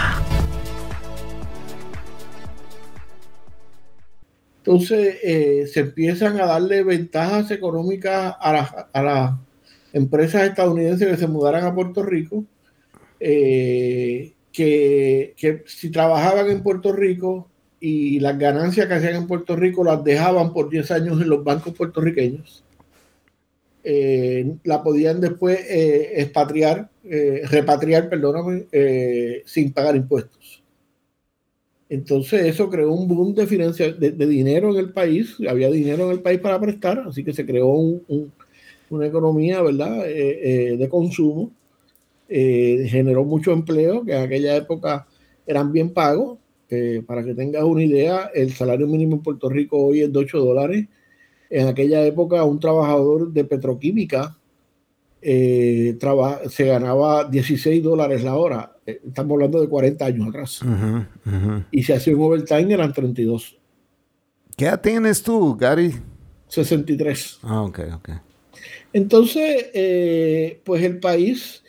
[4.63, 9.33] Entonces eh, se empiezan a darle ventajas económicas a, las
[9.91, 12.45] empresas estadounidenses que se mudaran a Puerto Rico,
[13.19, 15.33] eh, que,
[15.65, 20.53] si trabajaban en Puerto Rico y las ganancias que hacían en Puerto Rico las dejaban
[20.53, 22.63] por 10 años en los bancos puertorriqueños,
[23.83, 26.87] eh, la podían después expatriar,
[27.49, 28.65] repatriar, perdóname,
[29.45, 30.40] sin pagar impuestos.
[31.91, 33.45] Entonces eso creó un boom de,
[34.25, 37.67] dinero en el país, había dinero en el país para prestar, así que se creó
[38.89, 40.09] una economía ¿verdad?
[40.09, 41.51] Eh, eh, de consumo,
[42.29, 45.05] eh, generó mucho empleo, que en aquella época
[45.45, 46.37] eran bien pagos.
[47.05, 50.39] para que tengas una idea, el salario mínimo en Puerto Rico hoy es de 8
[50.39, 50.87] dólares.
[51.49, 54.37] En aquella época un trabajador de petroquímica
[55.21, 60.59] se ganaba 16 dólares la hora eh, estamos hablando de 40 años atrás.
[61.71, 63.57] Y si hacía un overtime eran 32.
[64.57, 65.93] ¿Qué edad tienes tú, Gary?
[66.47, 67.39] 63.
[67.43, 68.09] Ah, ok, ok.
[68.93, 71.63] Entonces, eh, pues el país,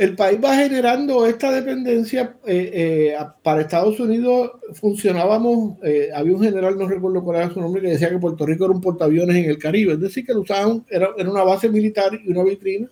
[0.00, 2.36] el país va generando esta dependencia.
[2.46, 5.78] Eh, para Estados Unidos funcionábamos,
[6.14, 8.74] había un general, no recuerdo cuál era su nombre, que decía que Puerto Rico era
[8.74, 9.92] un portaaviones en el Caribe.
[9.92, 12.88] Es decir, que lo usaban, era, era una base militar y una vitrina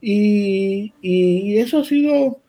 [0.00, 2.40] y, eso ha sido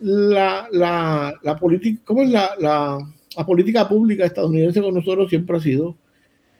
[0.00, 2.98] la, la, política, ¿cómo es la,
[3.46, 5.96] política pública estadounidense con nosotros siempre ha sido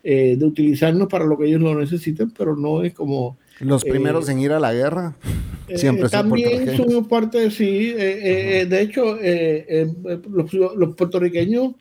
[0.02, 3.38] eh, de utilizarnos para lo que ellos lo necesiten, pero no es como...
[3.60, 5.16] Los primeros eh, en ir a la guerra.
[5.68, 7.92] Eh, siempre también somos parte, sí.
[7.92, 9.18] de hecho,
[10.28, 11.74] los, los, puertorriqueños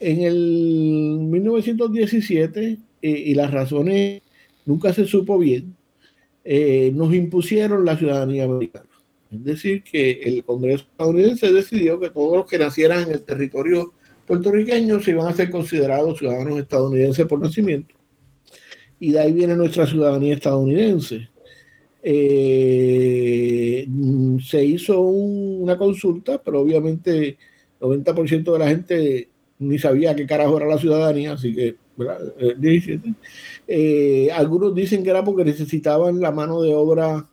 [0.00, 4.22] en el 1917 y las razones
[4.64, 5.74] nunca se supo bien,
[6.44, 8.86] eh, nos impusieron la ciudadanía americana.
[9.30, 13.92] Es decir, que el Congreso estadounidense decidió que todos los que nacieran en el territorio
[14.26, 17.91] puertorriqueño se iban a ser considerados ciudadanos estadounidenses por nacimiento.
[19.02, 21.28] Y de ahí viene nuestra ciudadanía estadounidense.
[22.04, 23.84] Eh,
[24.44, 27.36] se hizo una consulta, pero obviamente
[27.80, 29.28] 90% de la gente
[29.58, 31.74] ni sabía qué carajo era la ciudadanía, así que,
[32.46, 33.00] eh,
[33.66, 37.28] eh, algunos dicen que era porque necesitaban la mano de obra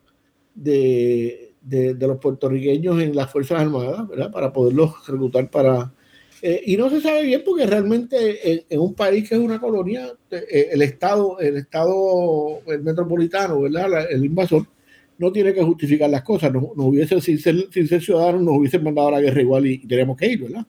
[0.55, 1.53] de,
[1.99, 4.31] los puertorriqueños en las Fuerzas Armadas, ¿verdad?
[4.31, 5.93] Para poderlos reclutar para...
[6.41, 10.13] Eh, y no se sabe bien porque realmente en, un país que es una colonia,
[10.29, 14.09] el Estado, el Estado metropolitano, ¿verdad?
[14.09, 14.65] el invasor,
[15.17, 16.53] no tiene que justificar las cosas.
[16.53, 19.73] No, hubiese, sin ser, sin ser ciudadanos, nos hubiesen mandado a la guerra igual y,
[19.73, 20.65] y tenemos que ir, ¿verdad?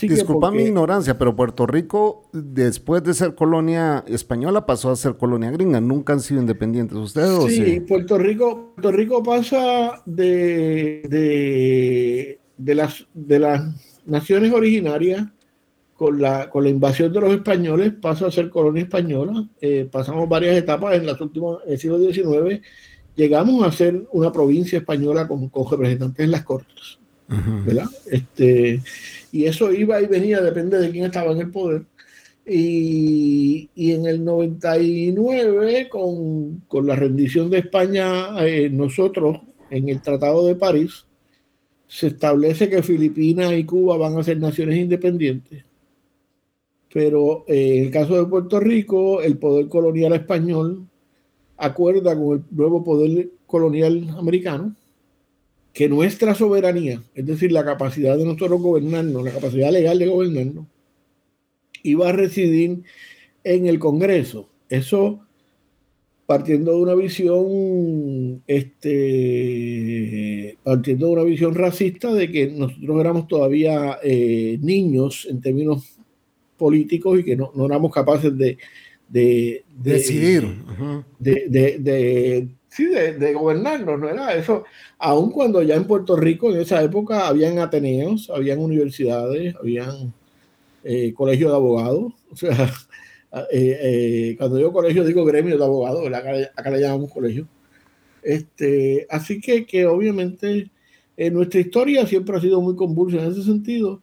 [0.00, 5.50] Disculpa mi ignorancia, pero Puerto Rico, después de ser colonia española, pasó a ser colonia
[5.50, 5.80] gringa.
[5.80, 7.54] Nunca han sido independientes ustedes.
[7.54, 11.02] Sí, Puerto Rico, Puerto Rico pasa de,
[12.56, 15.26] de, las, de las naciones originarias
[15.94, 19.48] con la, con la invasión de los españoles, pasa a ser colonia española.
[19.60, 22.60] Eh, pasamos varias etapas en las últimas, en el siglo XIX.
[23.16, 26.98] Llegamos a ser una provincia española con, con representantes en las cortes.
[27.26, 27.86] ¿verdad?
[28.10, 28.82] Este,
[29.32, 31.82] y eso iba y venía, depende de quién estaba en el poder.
[32.46, 39.38] Y, y en el 99, con, con la rendición de España, eh, nosotros,
[39.70, 41.06] en el Tratado de París,
[41.94, 45.64] se establece que Filipinas y Cuba van a ser naciones independientes.
[46.92, 50.88] Pero en el caso de Puerto Rico, el poder colonial español
[51.56, 54.74] acuerda con el nuevo poder colonial americano
[55.72, 60.66] que nuestra soberanía, es decir, la capacidad de nosotros gobernarnos, la capacidad legal de gobernarnos,
[61.84, 62.82] iba a residir
[63.44, 64.48] en el Congreso.
[64.68, 65.23] Eso
[66.26, 69.36] partiendo de una visión, este,
[70.62, 75.98] partiendo de una visión racista de que nosotros éramos todavía eh, niños en términos
[76.56, 78.56] políticos y que no, éramos capaces de,
[79.76, 80.48] decidir,
[81.18, 84.64] de, sí, de, gobernarnos, ¿no era eso?
[84.98, 90.14] Aun cuando ya en Puerto Rico en esa época habían ateneos, habían universidades, habían
[90.84, 92.72] eh, colegios de abogados, o sea,
[93.50, 97.48] eh, eh, cuando digo colegio digo gremio de abogados, acá, le llamamos colegio.
[98.22, 100.70] Este, así que, que obviamente
[101.32, 104.02] nuestra historia siempre ha sido muy convulsa en ese sentido.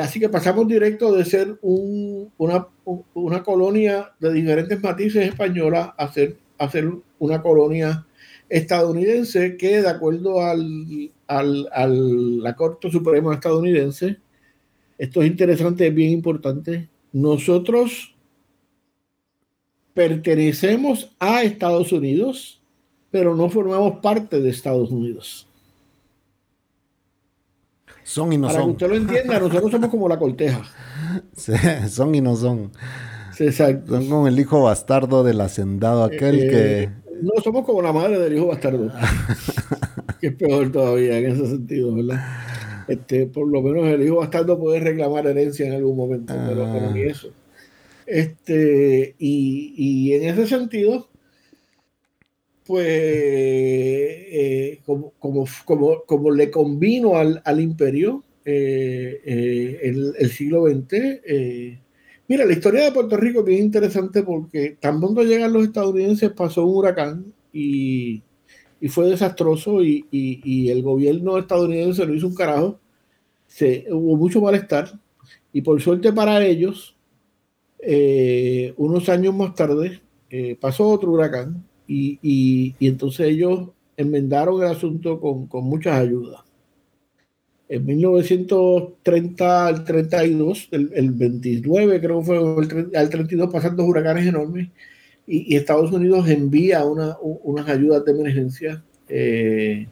[0.00, 2.68] así que pasamos directo de ser una,
[3.14, 8.06] una, colonia de diferentes matices españolas a ser, a ser una colonia
[8.48, 14.18] estadounidense que de acuerdo al, al, la Corte Suprema estadounidense,
[14.98, 18.14] esto es interesante, es bien importante, nosotros
[19.94, 22.60] pertenecemos a Estados Unidos,
[23.10, 25.46] pero no formamos parte de Estados Unidos.
[28.04, 28.68] Son y no Para son.
[28.68, 30.62] que usted lo entienda, nosotros somos como la corteja.
[31.88, 32.72] son y no son.
[33.38, 33.94] exacto.
[33.94, 38.18] Son como el hijo bastardo del hacendado aquel eh, que no, somos como la madre
[38.18, 38.90] del hijo bastardo.
[40.20, 42.20] que es peor todavía en ese sentido, ¿verdad?
[42.88, 47.02] Este, por lo menos el hijo bastardo puede reclamar herencia en algún momento, pero, ni
[47.02, 47.06] ah.
[47.06, 47.28] eso.
[48.06, 51.08] Este, y, en ese sentido,
[52.64, 55.46] pues, eh, como, como,
[56.06, 59.80] como, le convino al, imperio eh, eh,
[60.18, 61.78] el, siglo XX,
[62.32, 66.30] Mira, la historia de Puerto Rico es bien interesante porque tan pronto llegan los estadounidenses
[66.32, 68.22] pasó un huracán y,
[68.88, 72.80] fue desastroso y, el gobierno estadounidense lo hizo un carajo.
[73.46, 74.98] Se, hubo mucho malestar
[75.52, 76.96] y por suerte para ellos,
[77.84, 85.20] eh, unos años más tarde eh, pasó otro huracán y, entonces ellos enmendaron el asunto
[85.20, 86.40] con, con muchas ayudas.
[87.68, 92.38] En 1930 al 32, el, 29 creo que fue,
[92.94, 94.68] al 32 pasan dos huracanes enormes
[95.26, 99.86] y, Estados Unidos envía una, unas ayudas de emergencia, eh,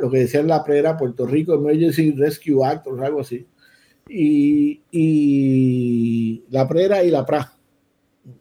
[0.00, 3.46] lo que decían la PRERA, Puerto Rico Emergency Rescue Act o algo así,
[4.10, 7.52] y, y la PRERA y la PRA,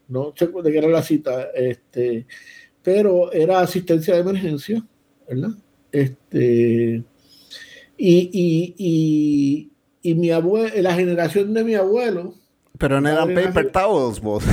[0.07, 2.25] no sé de qué era la cita, este,
[2.81, 4.85] pero era asistencia de emergencia,
[5.29, 5.51] ¿verdad?
[5.91, 7.03] Este,
[7.97, 12.33] y, y, y, y mi abuelo, la generación de mi abuelo.
[12.77, 14.43] Pero no eran paper towels, vos.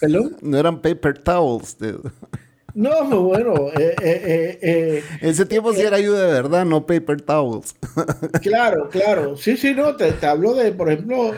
[0.00, 0.36] ¿Perdón?
[0.42, 1.76] No eran paper towels.
[2.76, 3.54] No, bueno.
[3.78, 7.74] Eh, eh, eh, Ese tiempo sí era ayuda de verdad, no paper towels.
[8.42, 9.34] claro, claro.
[9.36, 9.96] Sí, sí, no.
[9.96, 11.32] Te, te hablo de, por ejemplo,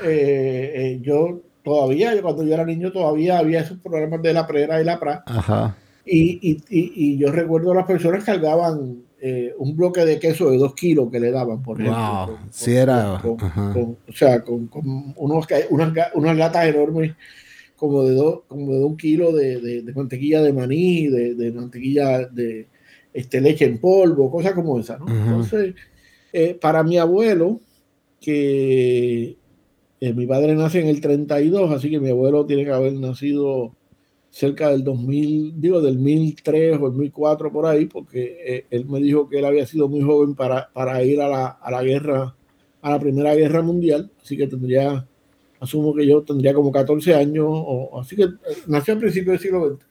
[1.01, 4.99] yo todavía, cuando yo era niño, todavía había esos programas de la prera y la
[4.99, 5.23] pra.
[5.27, 5.77] Ajá.
[6.05, 10.59] Y, y, y, yo recuerdo a las personas cargaban eh, un bloque de queso de
[10.59, 12.39] dos kilos que le daban, por ejemplo.
[12.51, 13.21] sí era.
[13.23, 14.69] o sea, con,
[15.17, 17.15] unos, unas, unas latas enormes
[17.79, 22.27] como de, dos, como de un kilo de, de, mantequilla de maní, de, de, mantequilla
[22.27, 22.67] de
[23.15, 24.99] este, leche en polvo, cosas como esa.
[24.99, 25.09] ¿no?
[25.09, 25.75] Entonces,
[26.33, 27.61] eh, para mi abuelo,
[28.21, 29.39] que
[30.01, 33.75] eh, mi padre nace en el 32, así que mi abuelo tiene que haber nacido
[34.31, 39.01] cerca del 2000, digo, del 1003 o el 1004 por ahí, porque eh, él me
[39.01, 42.37] dijo que él había sido muy joven para, para ir a la, a la, guerra,
[42.83, 45.08] a la Primera Guerra Mundial, así que tendría,
[45.61, 48.29] asumo que yo tendría como 14 años, o, así que eh,
[48.67, 49.87] nació a principios del siglo XX.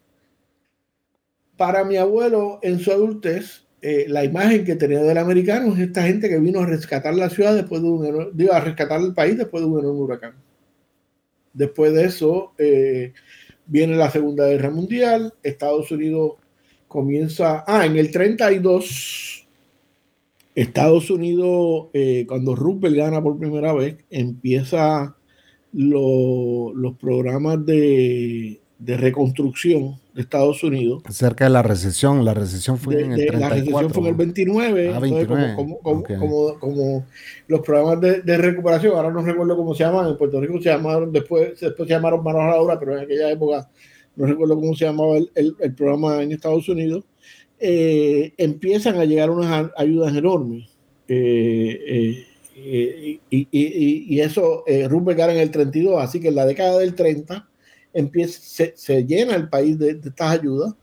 [1.57, 6.03] Para mi abuelo, en su adultez, eh, la imagen que tenía del americano es esta
[6.03, 9.37] gente que vino a rescatar la ciudad después de un digo, a rescatar el país
[9.37, 10.35] después de un enorme huracán.
[11.53, 12.53] Después de eso,
[13.65, 16.33] viene la Segunda Guerra Mundial, Estados Unidos
[16.87, 19.47] comienza, ah, en el 32,
[20.55, 25.16] Estados Unidos, eh, cuando Rupert gana por primera vez, empieza
[25.73, 31.03] los programas de, de reconstrucción de Estados Unidos.
[31.09, 33.39] Cerca de la recesión, la recesión fue en el 34.
[33.39, 35.55] La recesión fue en el 29, ah,
[36.59, 37.05] como,
[37.47, 41.11] los programas de, recuperación, ahora no recuerdo cómo se llaman, en Puerto Rico se llamaron,
[41.11, 43.69] después, después se llamaron Manos a la Obra, pero en aquella época
[44.15, 47.03] no recuerdo cómo se llamaba el, el, programa en Estados Unidos,
[47.59, 50.69] eh, empiezan a llegar unas ayudas enormes.
[51.07, 52.26] Eh, eh,
[52.57, 56.95] y, y, y, eso, eh, Rupert en el 32, así que en la década del
[56.95, 57.47] 30
[57.93, 60.73] empieza, se, llena el país de, estas ayudas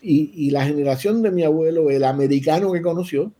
[0.00, 3.32] y, la generación de mi abuelo, el americano que conoció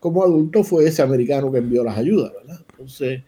[0.00, 2.60] como adulto, fue ese americano que envió las ayudas, ¿verdad?
[2.70, 3.22] Entonces,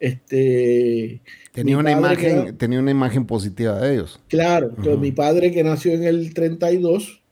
[0.00, 1.22] este...
[1.52, 4.20] Tenía una, imagen, tenía una imagen positiva de ellos.
[4.28, 7.22] Claro, entonces mi padre que nació en el 32,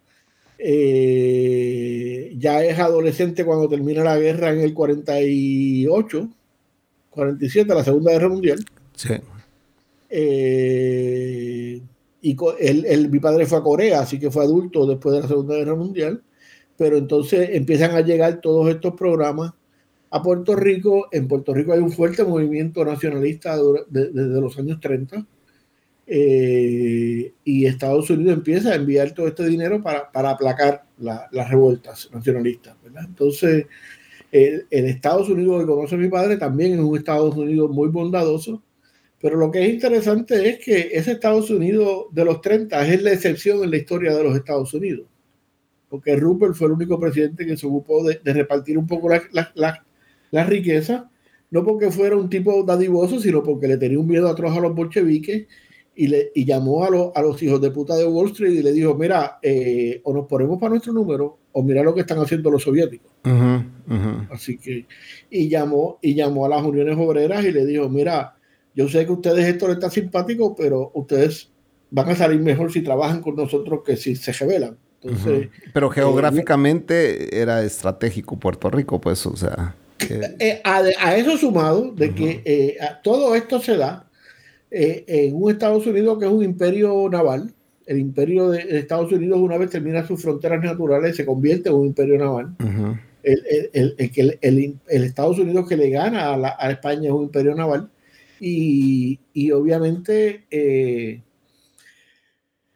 [0.66, 6.28] eh, ya es adolescente cuando termina la guerra en el 48,
[7.10, 8.64] 47, la Segunda Guerra Mundial.
[8.94, 9.12] Sí.
[10.08, 11.82] Eh,
[12.22, 15.54] y él, mi padre fue a Corea, así que fue adulto después de la Segunda
[15.54, 16.22] Guerra Mundial,
[16.78, 19.52] pero entonces empiezan a llegar todos estos programas
[20.08, 21.08] a Puerto Rico.
[21.12, 23.58] En Puerto Rico hay un fuerte movimiento nacionalista
[23.90, 25.26] desde los años 30
[26.07, 32.11] eh, y Estados Unidos empieza a enviar todo este dinero para, para aplacar las revueltas
[32.12, 32.76] nacionalistas.
[33.07, 33.66] Entonces,
[34.30, 37.88] el, el, Estados Unidos que conoce a mi padre también es un Estados Unidos muy
[37.88, 38.62] bondadoso
[39.24, 43.11] pero lo que es interesante es que ese Estados Unidos de los 30 es la
[43.11, 45.07] excepción en la historia de los Estados Unidos.
[45.88, 51.11] Porque Rupert fue el único presidente que se ocupó de, repartir un poco la, riqueza,
[51.50, 54.74] no porque fuera un tipo dadivoso, sino porque le tenía un miedo atroz a los
[54.74, 55.46] bolcheviques
[55.97, 58.72] y, le, y llamó a, a los hijos de puta de Wall Street y le
[58.72, 62.51] dijo, mira, eh, o nos ponemos para nuestro número o mira lo que están haciendo
[62.51, 63.12] los soviéticos.
[64.30, 64.86] Así que,
[65.30, 68.34] y llamó, y llamó a las uniones obreras y le dijo, mira,
[68.74, 71.51] yo sé que ustedes esto les está simpático, pero ustedes
[71.90, 74.76] van a salir mejor si trabajan con nosotros que si se rebelan.
[75.01, 79.76] Entonces, Pero eh, geográficamente era estratégico Puerto Rico, pues, o sea.
[80.07, 84.11] Eh, a, eso sumado de que todo esto se da
[84.74, 87.52] en un Estados Unidos que es un imperio naval.
[87.86, 91.86] El imperio de Estados Unidos, una vez termina sus fronteras naturales, se convierte en un
[91.86, 92.56] imperio naval.
[93.22, 97.90] el, el, el, Estados Unidos que le gana a, a España es un imperio naval
[98.40, 101.22] y, obviamente eh,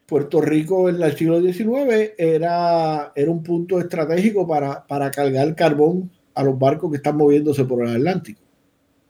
[0.06, 6.10] Puerto Rico en el siglo XIX era, era un punto estratégico para, para cargar carbón
[6.34, 8.40] a los barcos que están moviéndose por el Atlántico.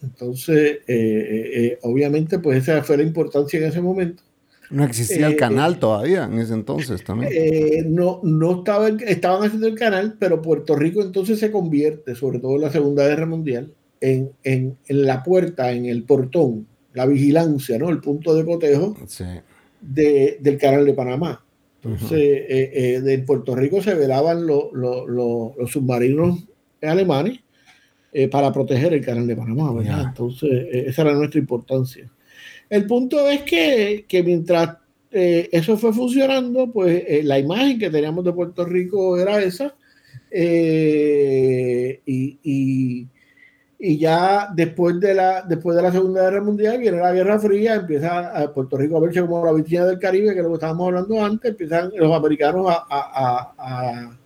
[0.03, 4.23] Entonces, eh, eh, obviamente, pues esa fue la importancia en ese momento.
[4.71, 7.95] No existía el canal todavía en ese entonces también.
[7.95, 12.57] no, no estaba, estaban haciendo el canal, pero Puerto Rico entonces se convierte, sobre todo
[12.57, 17.79] en la Segunda Guerra Mundial, en, en, en, la puerta, en el portón, la vigilancia,
[17.79, 17.89] ¿no?
[17.89, 18.95] El punto de cotejo
[19.81, 21.45] de, del canal de Panamá.
[21.83, 26.45] Entonces, eh, eh, de Puerto Rico se velaban los submarinos
[26.83, 27.41] alemanes
[28.13, 30.07] eh, para proteger el canal de Panamá, ¿verdad?
[30.09, 32.11] Entonces, esa era nuestra importancia.
[32.69, 34.77] El punto es que, que mientras
[35.11, 39.75] eso fue funcionando, pues la imagen que teníamos de Puerto Rico era esa.
[42.05, 43.09] y
[43.79, 47.77] y ya después de la después de la Segunda Guerra Mundial viene la Guerra Fría,
[47.77, 50.55] empieza a Puerto Rico a verse como la vitrina del Caribe, que es lo que
[50.55, 54.19] estábamos hablando antes, empiezan los americanos a, a, a,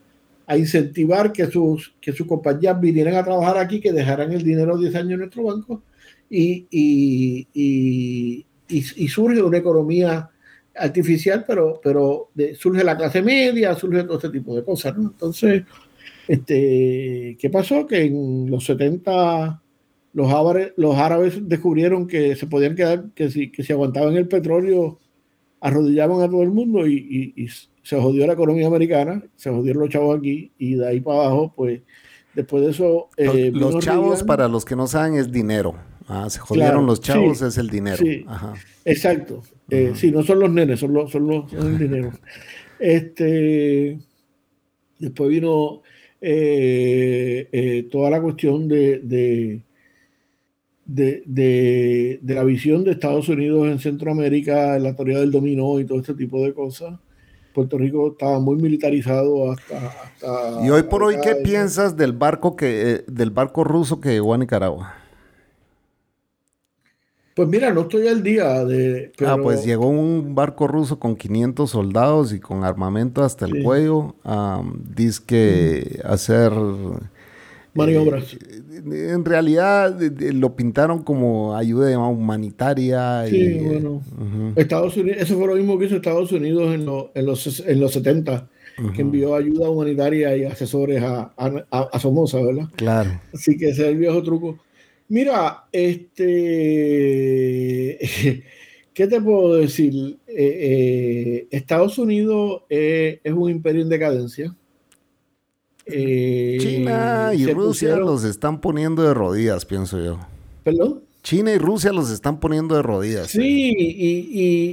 [0.53, 4.77] a incentivar que sus, que sus compañías vinieran a trabajar aquí, que dejaran el dinero
[4.77, 5.83] 10 años en nuestro banco
[6.29, 10.29] y, y, y, y, surge una economía
[10.75, 14.95] artificial, pero, pero surge la clase media, surge todo este tipo de cosas.
[14.97, 15.63] Entonces,
[16.29, 17.87] este, ¿qué pasó?
[17.87, 19.63] Que en los 70
[20.13, 24.29] los árabes, los árabes descubrieron que se podían quedar, que si, que si aguantaban el
[24.29, 24.99] petróleo,
[25.61, 27.49] arrodillaban a todo el mundo y,
[27.83, 31.53] se jodió la economía americana, se jodieron los chavos aquí y de ahí para abajo,
[31.55, 31.81] pues
[32.35, 33.09] después de eso...
[33.17, 35.75] Eh, los, chavos, para los que no saben, es dinero.
[36.09, 37.97] Ah, se jodieron los chavos, es el dinero.
[37.97, 38.25] Sí,
[38.85, 39.43] exacto.
[39.71, 42.13] Eh, sí, no son los nenes, son los, son los el dinero.
[42.79, 43.99] Este,
[44.99, 45.83] después vino
[46.21, 49.63] eh, toda la cuestión de
[50.95, 56.15] de, la visión de Estados Unidos en Centroamérica, la teoría del dominó y todo este
[56.15, 56.99] tipo de cosas.
[57.53, 60.65] Puerto Rico estaba muy militarizado hasta...
[60.65, 64.35] y hoy por hoy, ¿qué piensas del barco, que, eh, del barco ruso que llegó
[64.35, 64.95] a Nicaragua?
[67.35, 69.13] Pues mira, no estoy al día de...
[69.27, 74.17] Ah, pues llegó un barco ruso con 500 soldados y con armamento hasta el cuello.
[74.95, 76.53] dice que hacer
[77.75, 78.35] maniobras.
[78.35, 83.25] Eh, en realidad lo pintaron como ayuda humanitaria.
[83.29, 84.03] Sí, bueno.
[84.57, 87.93] Estados Unidos, eso fue lo mismo que hizo Estados Unidos en, en, los, en los
[87.93, 88.49] 70,
[88.95, 92.69] que envió ayuda humanitaria y asesores a, a, Somoza, ¿verdad?
[92.77, 93.21] Claro.
[93.33, 94.59] Así que ese es el viejo truco.
[95.09, 96.29] Mira, este.
[98.95, 100.19] ¿Qué te puedo decir?
[100.27, 104.55] Eh, eh, Estados Unidos es un imperio en decadencia
[105.87, 110.19] eh, China y Rusia los están poniendo de rodillas, pienso yo.
[110.65, 111.03] ¿Perdón?
[111.23, 113.29] China y Rusia los están poniendo de rodillas.
[113.29, 113.73] Sí,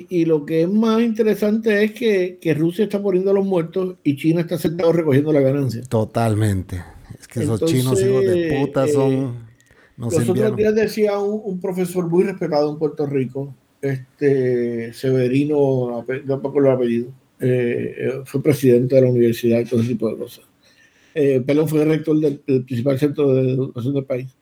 [0.10, 4.16] y, lo que es más interesante es que, Rusia está poniendo a los muertos y
[4.16, 5.84] China está sentado recogiendo la ganancia.
[5.84, 6.84] Totalmente.
[7.20, 9.36] Es que esos chinos hijos de puta eh, son...
[9.98, 16.48] los otros días decía un, profesor muy respetado en Puerto Rico, este Severino, no me
[16.50, 17.08] acuerdo el apellido,
[17.40, 20.49] eh, fue presidente de la universidad y todo ese tipo de cosas
[21.20, 24.38] eh, Pelón fue rector del, principal centro de educación del país.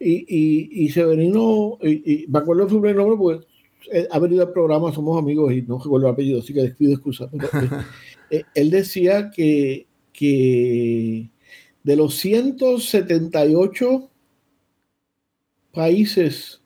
[0.00, 3.46] Y, y, y Severino, y, me acuerdo su nombre porque
[3.92, 6.94] eh, ha venido al programa, somos amigos y no recuerdo el apellido, así que pido
[6.94, 7.32] excusas.
[7.32, 7.38] Eh,
[8.30, 11.30] eh, él decía que, que
[11.84, 14.10] de los 178
[15.72, 16.60] países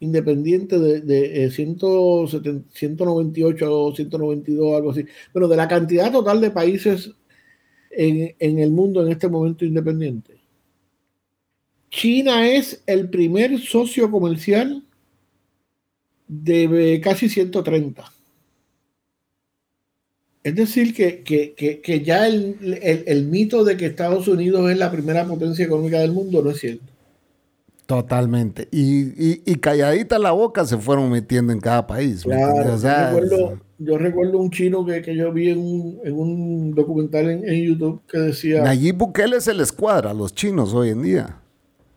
[0.00, 7.14] independientes de, de 198 o 192, algo así, pero de la cantidad total de países
[7.90, 10.34] en, el mundo en este momento independiente.
[11.90, 14.82] China es el primer socio comercial
[16.26, 18.12] de casi 130.
[20.44, 26.00] Es decir, que, ya el, mito de que Estados Unidos es la primera potencia económica
[26.00, 26.92] del mundo no es cierto.
[27.86, 28.68] Totalmente.
[28.70, 32.22] Y, calladita la boca se fueron metiendo en cada país.
[32.22, 38.62] yo, recuerdo, un chino que, yo vi en un, documental en, YouTube que decía...
[38.62, 41.40] Nayib Bukele se les cuadra a los chinos hoy en día.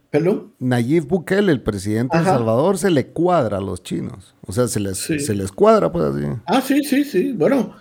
[0.10, 0.54] ¿Perdón?
[0.60, 4.36] Nayib Bukele, el presidente de El Salvador, se le cuadra a los chinos.
[4.46, 6.26] O sea, se les, se les cuadra, pues así.
[6.46, 7.32] Ah, sí, sí, sí.
[7.32, 7.74] Bueno,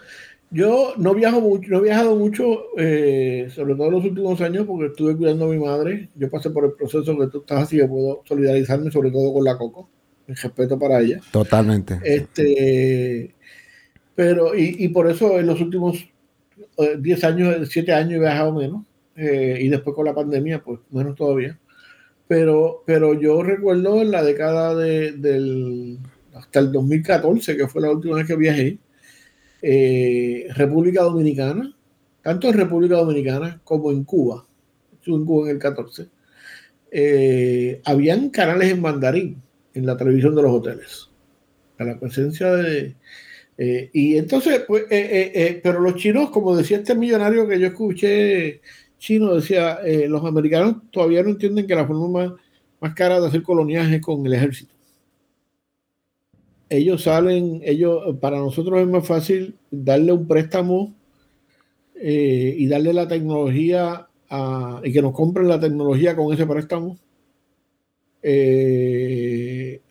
[0.51, 2.45] yo no viajo mucho, no he viajado mucho,
[2.77, 6.09] eh, sobre todo en los últimos años, porque estuve cuidando a mi madre.
[6.17, 9.45] Yo pasé por el proceso que tú estás así, yo puedo solidarizarme, sobre todo con
[9.45, 9.89] la Coco.
[10.27, 11.21] El respeto para ella.
[11.33, 12.01] Totalmente.
[12.05, 13.35] Este,
[14.21, 16.07] pero, y, por eso en los últimos
[16.77, 18.85] 10 eh, años, 7 años he viajado menos.
[19.17, 21.59] Eh, y después con la pandemia, pues menos todavía.
[22.29, 25.99] Pero, pero yo recuerdo en la década de, del,
[26.35, 28.79] hasta el 2014, que fue la última vez que viajé,
[29.63, 31.75] eh, República Dominicana,
[32.21, 34.47] tanto en República Dominicana como en Cuba,
[35.07, 36.09] en Cuba en el 14,
[36.91, 39.43] eh, habían canales en mandarín
[39.73, 41.09] en la televisión de los hoteles,
[41.79, 42.97] a la presencia de...
[43.59, 44.85] Eh, y entonces, pues,
[45.63, 48.61] pero los chinos, como decía este millonario que yo escuché
[48.99, 49.79] chino, decía,
[50.09, 52.41] los americanos todavía no entienden que la forma más,
[52.81, 54.75] más cara de hacer coloniaje es con el ejército.
[56.69, 60.95] Ellos salen, ellos, para nosotros es más fácil darle un préstamo
[61.97, 64.07] eh, y darle la tecnología
[64.85, 66.97] y que nos compren la tecnología con ese préstamo.
[68.23, 69.50] Eh,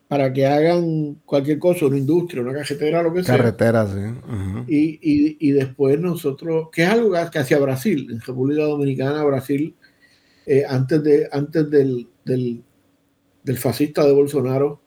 [0.09, 3.37] para que hagan cualquier cosa, una industria, una cajetera, lo que sea.
[3.37, 4.97] Carretera, sí.
[5.39, 9.75] y, después nosotros, que es algo que hacía Brasil, en República Dominicana, Brasil,
[10.47, 12.63] eh, antes, de, antes del, del,
[13.43, 14.81] del fascista de Bolsonaro,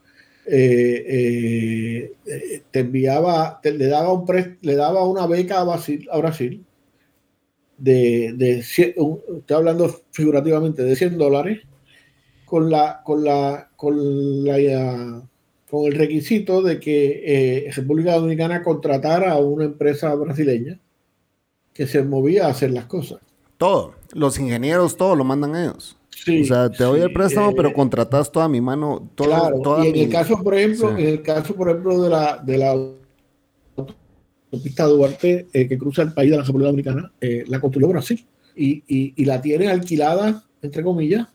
[0.44, 4.26] eh, eh, te enviaba, le, daba un
[4.60, 6.66] le daba una beca a Brasil, a Brasil
[7.78, 8.94] de, de estoy
[9.48, 11.60] hablando figurativamente de 100 dólares
[12.44, 15.24] con la con la con la
[15.68, 20.78] con el requisito de que eh, República Dominicana contratara a una empresa brasileña
[21.72, 23.18] que se movía a hacer las cosas.
[23.56, 25.96] Todo, los ingenieros, todo lo mandan ellos.
[26.28, 29.96] o sea, te doy el préstamo, pero contratas toda mi mano, toda, claro, y en
[29.96, 32.76] el caso, por ejemplo, en el caso, por ejemplo, de la, de la
[34.52, 38.24] autopista Duarte eh, que cruza el país de la República Dominicana, eh, la construyó Brasil
[38.54, 41.26] y, y, y, la tiene alquilada, entre comillas,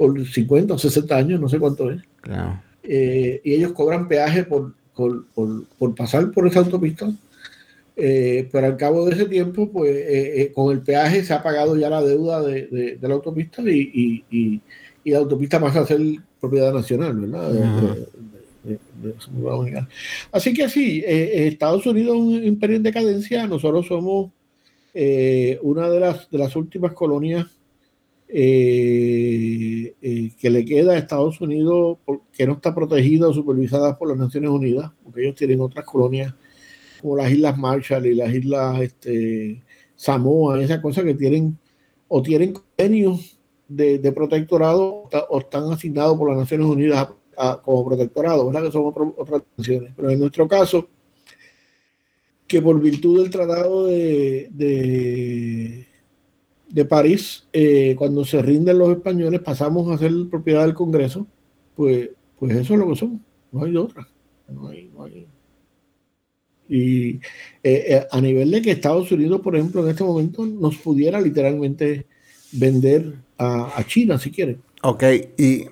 [0.00, 2.00] por 50 o 60 años, no sé cuánto es.
[2.22, 2.62] Claro.
[2.82, 7.12] Eh, y ellos cobran peaje por, por, por, por, pasar por esa autopista.
[7.94, 12.02] pero al cabo de ese tiempo, pues con el peaje se ha pagado ya la
[12.02, 14.60] deuda de, de, de la autopista y, y,
[15.04, 16.00] y, la autopista pasa a ser
[16.40, 17.96] propiedad nacional, ¿verdad?
[20.32, 24.30] Así que sí, eh, Estados Unidos es un imperio en decadencia, nosotros somos
[24.92, 27.46] eh, una de las, de las últimas colonias
[28.32, 29.94] eh,
[30.38, 31.98] que le queda a Estados Unidos
[32.32, 36.34] que no está protegida o supervisada por las Naciones Unidas, porque ellos tienen otras colonias
[37.00, 39.62] como las Islas Marshall y las Islas este,
[39.96, 41.58] Samoa, esas cosas que tienen
[42.08, 47.08] o tienen convenios de, protectorado o están asignados por las Naciones Unidas
[47.62, 48.64] como protectorado, ¿verdad?
[48.64, 49.92] Que son otras tensiones.
[49.96, 50.88] Pero en nuestro caso,
[52.46, 54.48] que por virtud del Tratado de,
[56.70, 61.26] de París, eh, cuando se rinden los españoles, pasamos a ser propiedad del Congreso,
[61.74, 63.20] pues, pues eso es lo que somos.
[63.52, 64.08] No hay otra.
[64.48, 65.26] No hay, no hay.
[66.68, 67.20] Y eh,
[67.62, 72.06] eh, a nivel de que Estados Unidos, por ejemplo, en este momento nos pudiera literalmente
[72.52, 74.60] vender a, a China, si quieren.
[74.82, 75.02] Ok,
[75.36, 75.66] y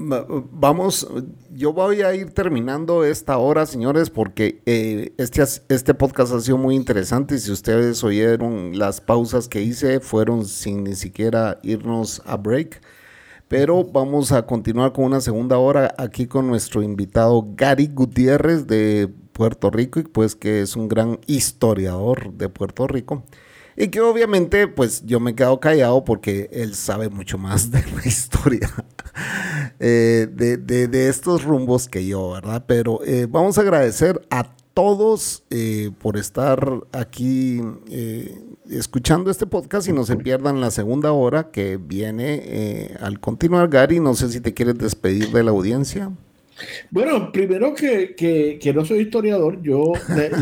[0.00, 1.06] vamos,
[1.50, 6.58] yo voy a ir terminando esta hora, señores, porque eh, este, este podcast ha sido
[6.58, 7.38] muy interesante.
[7.38, 12.80] Si ustedes oyeron las pausas que hice, fueron sin ni siquiera irnos a break.
[13.48, 19.12] Pero vamos a continuar con una segunda hora aquí con nuestro invitado Gary Gutiérrez de
[19.32, 23.24] Puerto Rico, y pues que es un gran historiador de Puerto Rico.
[23.76, 27.82] Y que obviamente, pues yo me he quedado callado porque él sabe mucho más de
[27.94, 28.70] la historia
[29.78, 32.64] eh, de, de, estos rumbos que yo, ¿verdad?
[32.66, 37.60] Pero eh, vamos a agradecer a todos eh, por estar aquí
[38.68, 43.68] escuchando este podcast y no se pierdan la segunda hora que viene al continuar.
[43.68, 46.12] Gary, no sé si te quieres despedir de la audiencia.
[46.90, 49.92] Bueno, primero que, que, que, no soy historiador, yo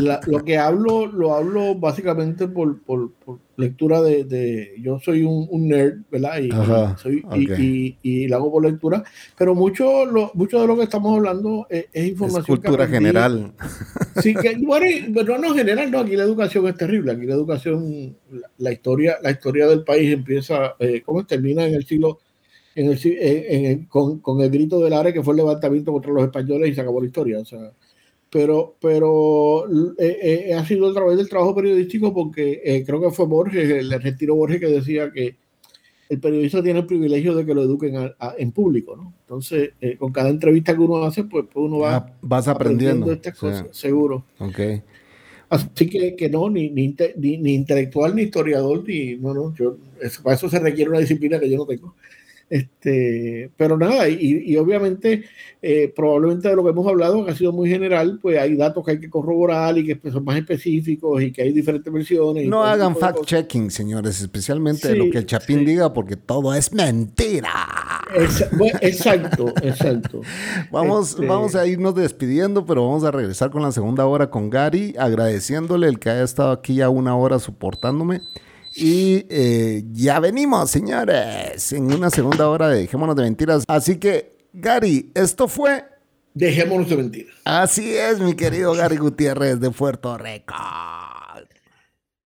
[0.01, 5.23] la, lo que hablo lo hablo básicamente por, por, por lectura de, de, Yo soy
[5.23, 6.39] un, un nerd, ¿verdad?
[6.39, 6.49] Y,
[6.97, 9.03] soy, y, y, lo hago por lectura,
[9.37, 12.57] pero mucho, lo, mucho de lo que estamos hablando es, información.
[12.57, 13.53] Es cultura general.
[14.21, 18.15] Sí, que, bueno, pero no general, no, aquí la educación es terrible, aquí la educación,
[18.57, 22.19] la, historia, la historia del país empieza, eh, ¿cómo termina en el siglo
[23.89, 26.81] con, con, el grito del área que fue el levantamiento contra los españoles y se
[26.81, 27.39] acabó la historia.
[27.39, 27.71] O sea,
[28.29, 29.65] pero pero
[29.97, 33.69] eh, eh, ha sido a través del trabajo periodístico porque eh, creo que fue Borges,
[33.69, 35.35] el argentino Borges, que decía que
[36.09, 39.13] el periodista tiene el privilegio de que lo eduquen en público, ¿no?
[39.21, 43.37] Entonces, con cada entrevista que uno hace, pues, pues uno va ah, vas aprendiendo, estas
[43.37, 44.25] cosas, seguro.
[44.39, 44.81] Okay.
[45.49, 49.77] Así que, que no, ni, ni, ni, intelectual, ni historiador, ni, no, no, yo,
[50.23, 51.95] para eso se requiere una disciplina que yo no tengo.
[52.49, 55.25] Este, pero nada, y, y obviamente,
[55.61, 58.83] eh, probablemente de lo que hemos hablado, que ha sido muy general, pues hay datos
[58.83, 62.47] que hay que corroborar y que son más específicos y que hay diferentes versiones.
[62.47, 67.51] No hagan fact-checking, señores, especialmente de lo que el Chapín diga, porque todo es mentira.
[68.81, 70.21] exacto, exacto.
[70.71, 74.49] vamos, este vamos a irnos despidiendo, pero vamos a regresar con la segunda hora con
[74.49, 78.21] Gary, agradeciéndole el que haya estado aquí ya una hora soportándome.
[78.75, 83.63] Y eh, ya venimos, señores, en una segunda hora de Dejémonos de Mentiras.
[83.67, 85.85] Así que, Gary, esto fue...
[86.33, 87.35] Dejémonos de Mentiras.
[87.45, 90.53] Así es, mi querido Gary Gutiérrez de Puerto Rico.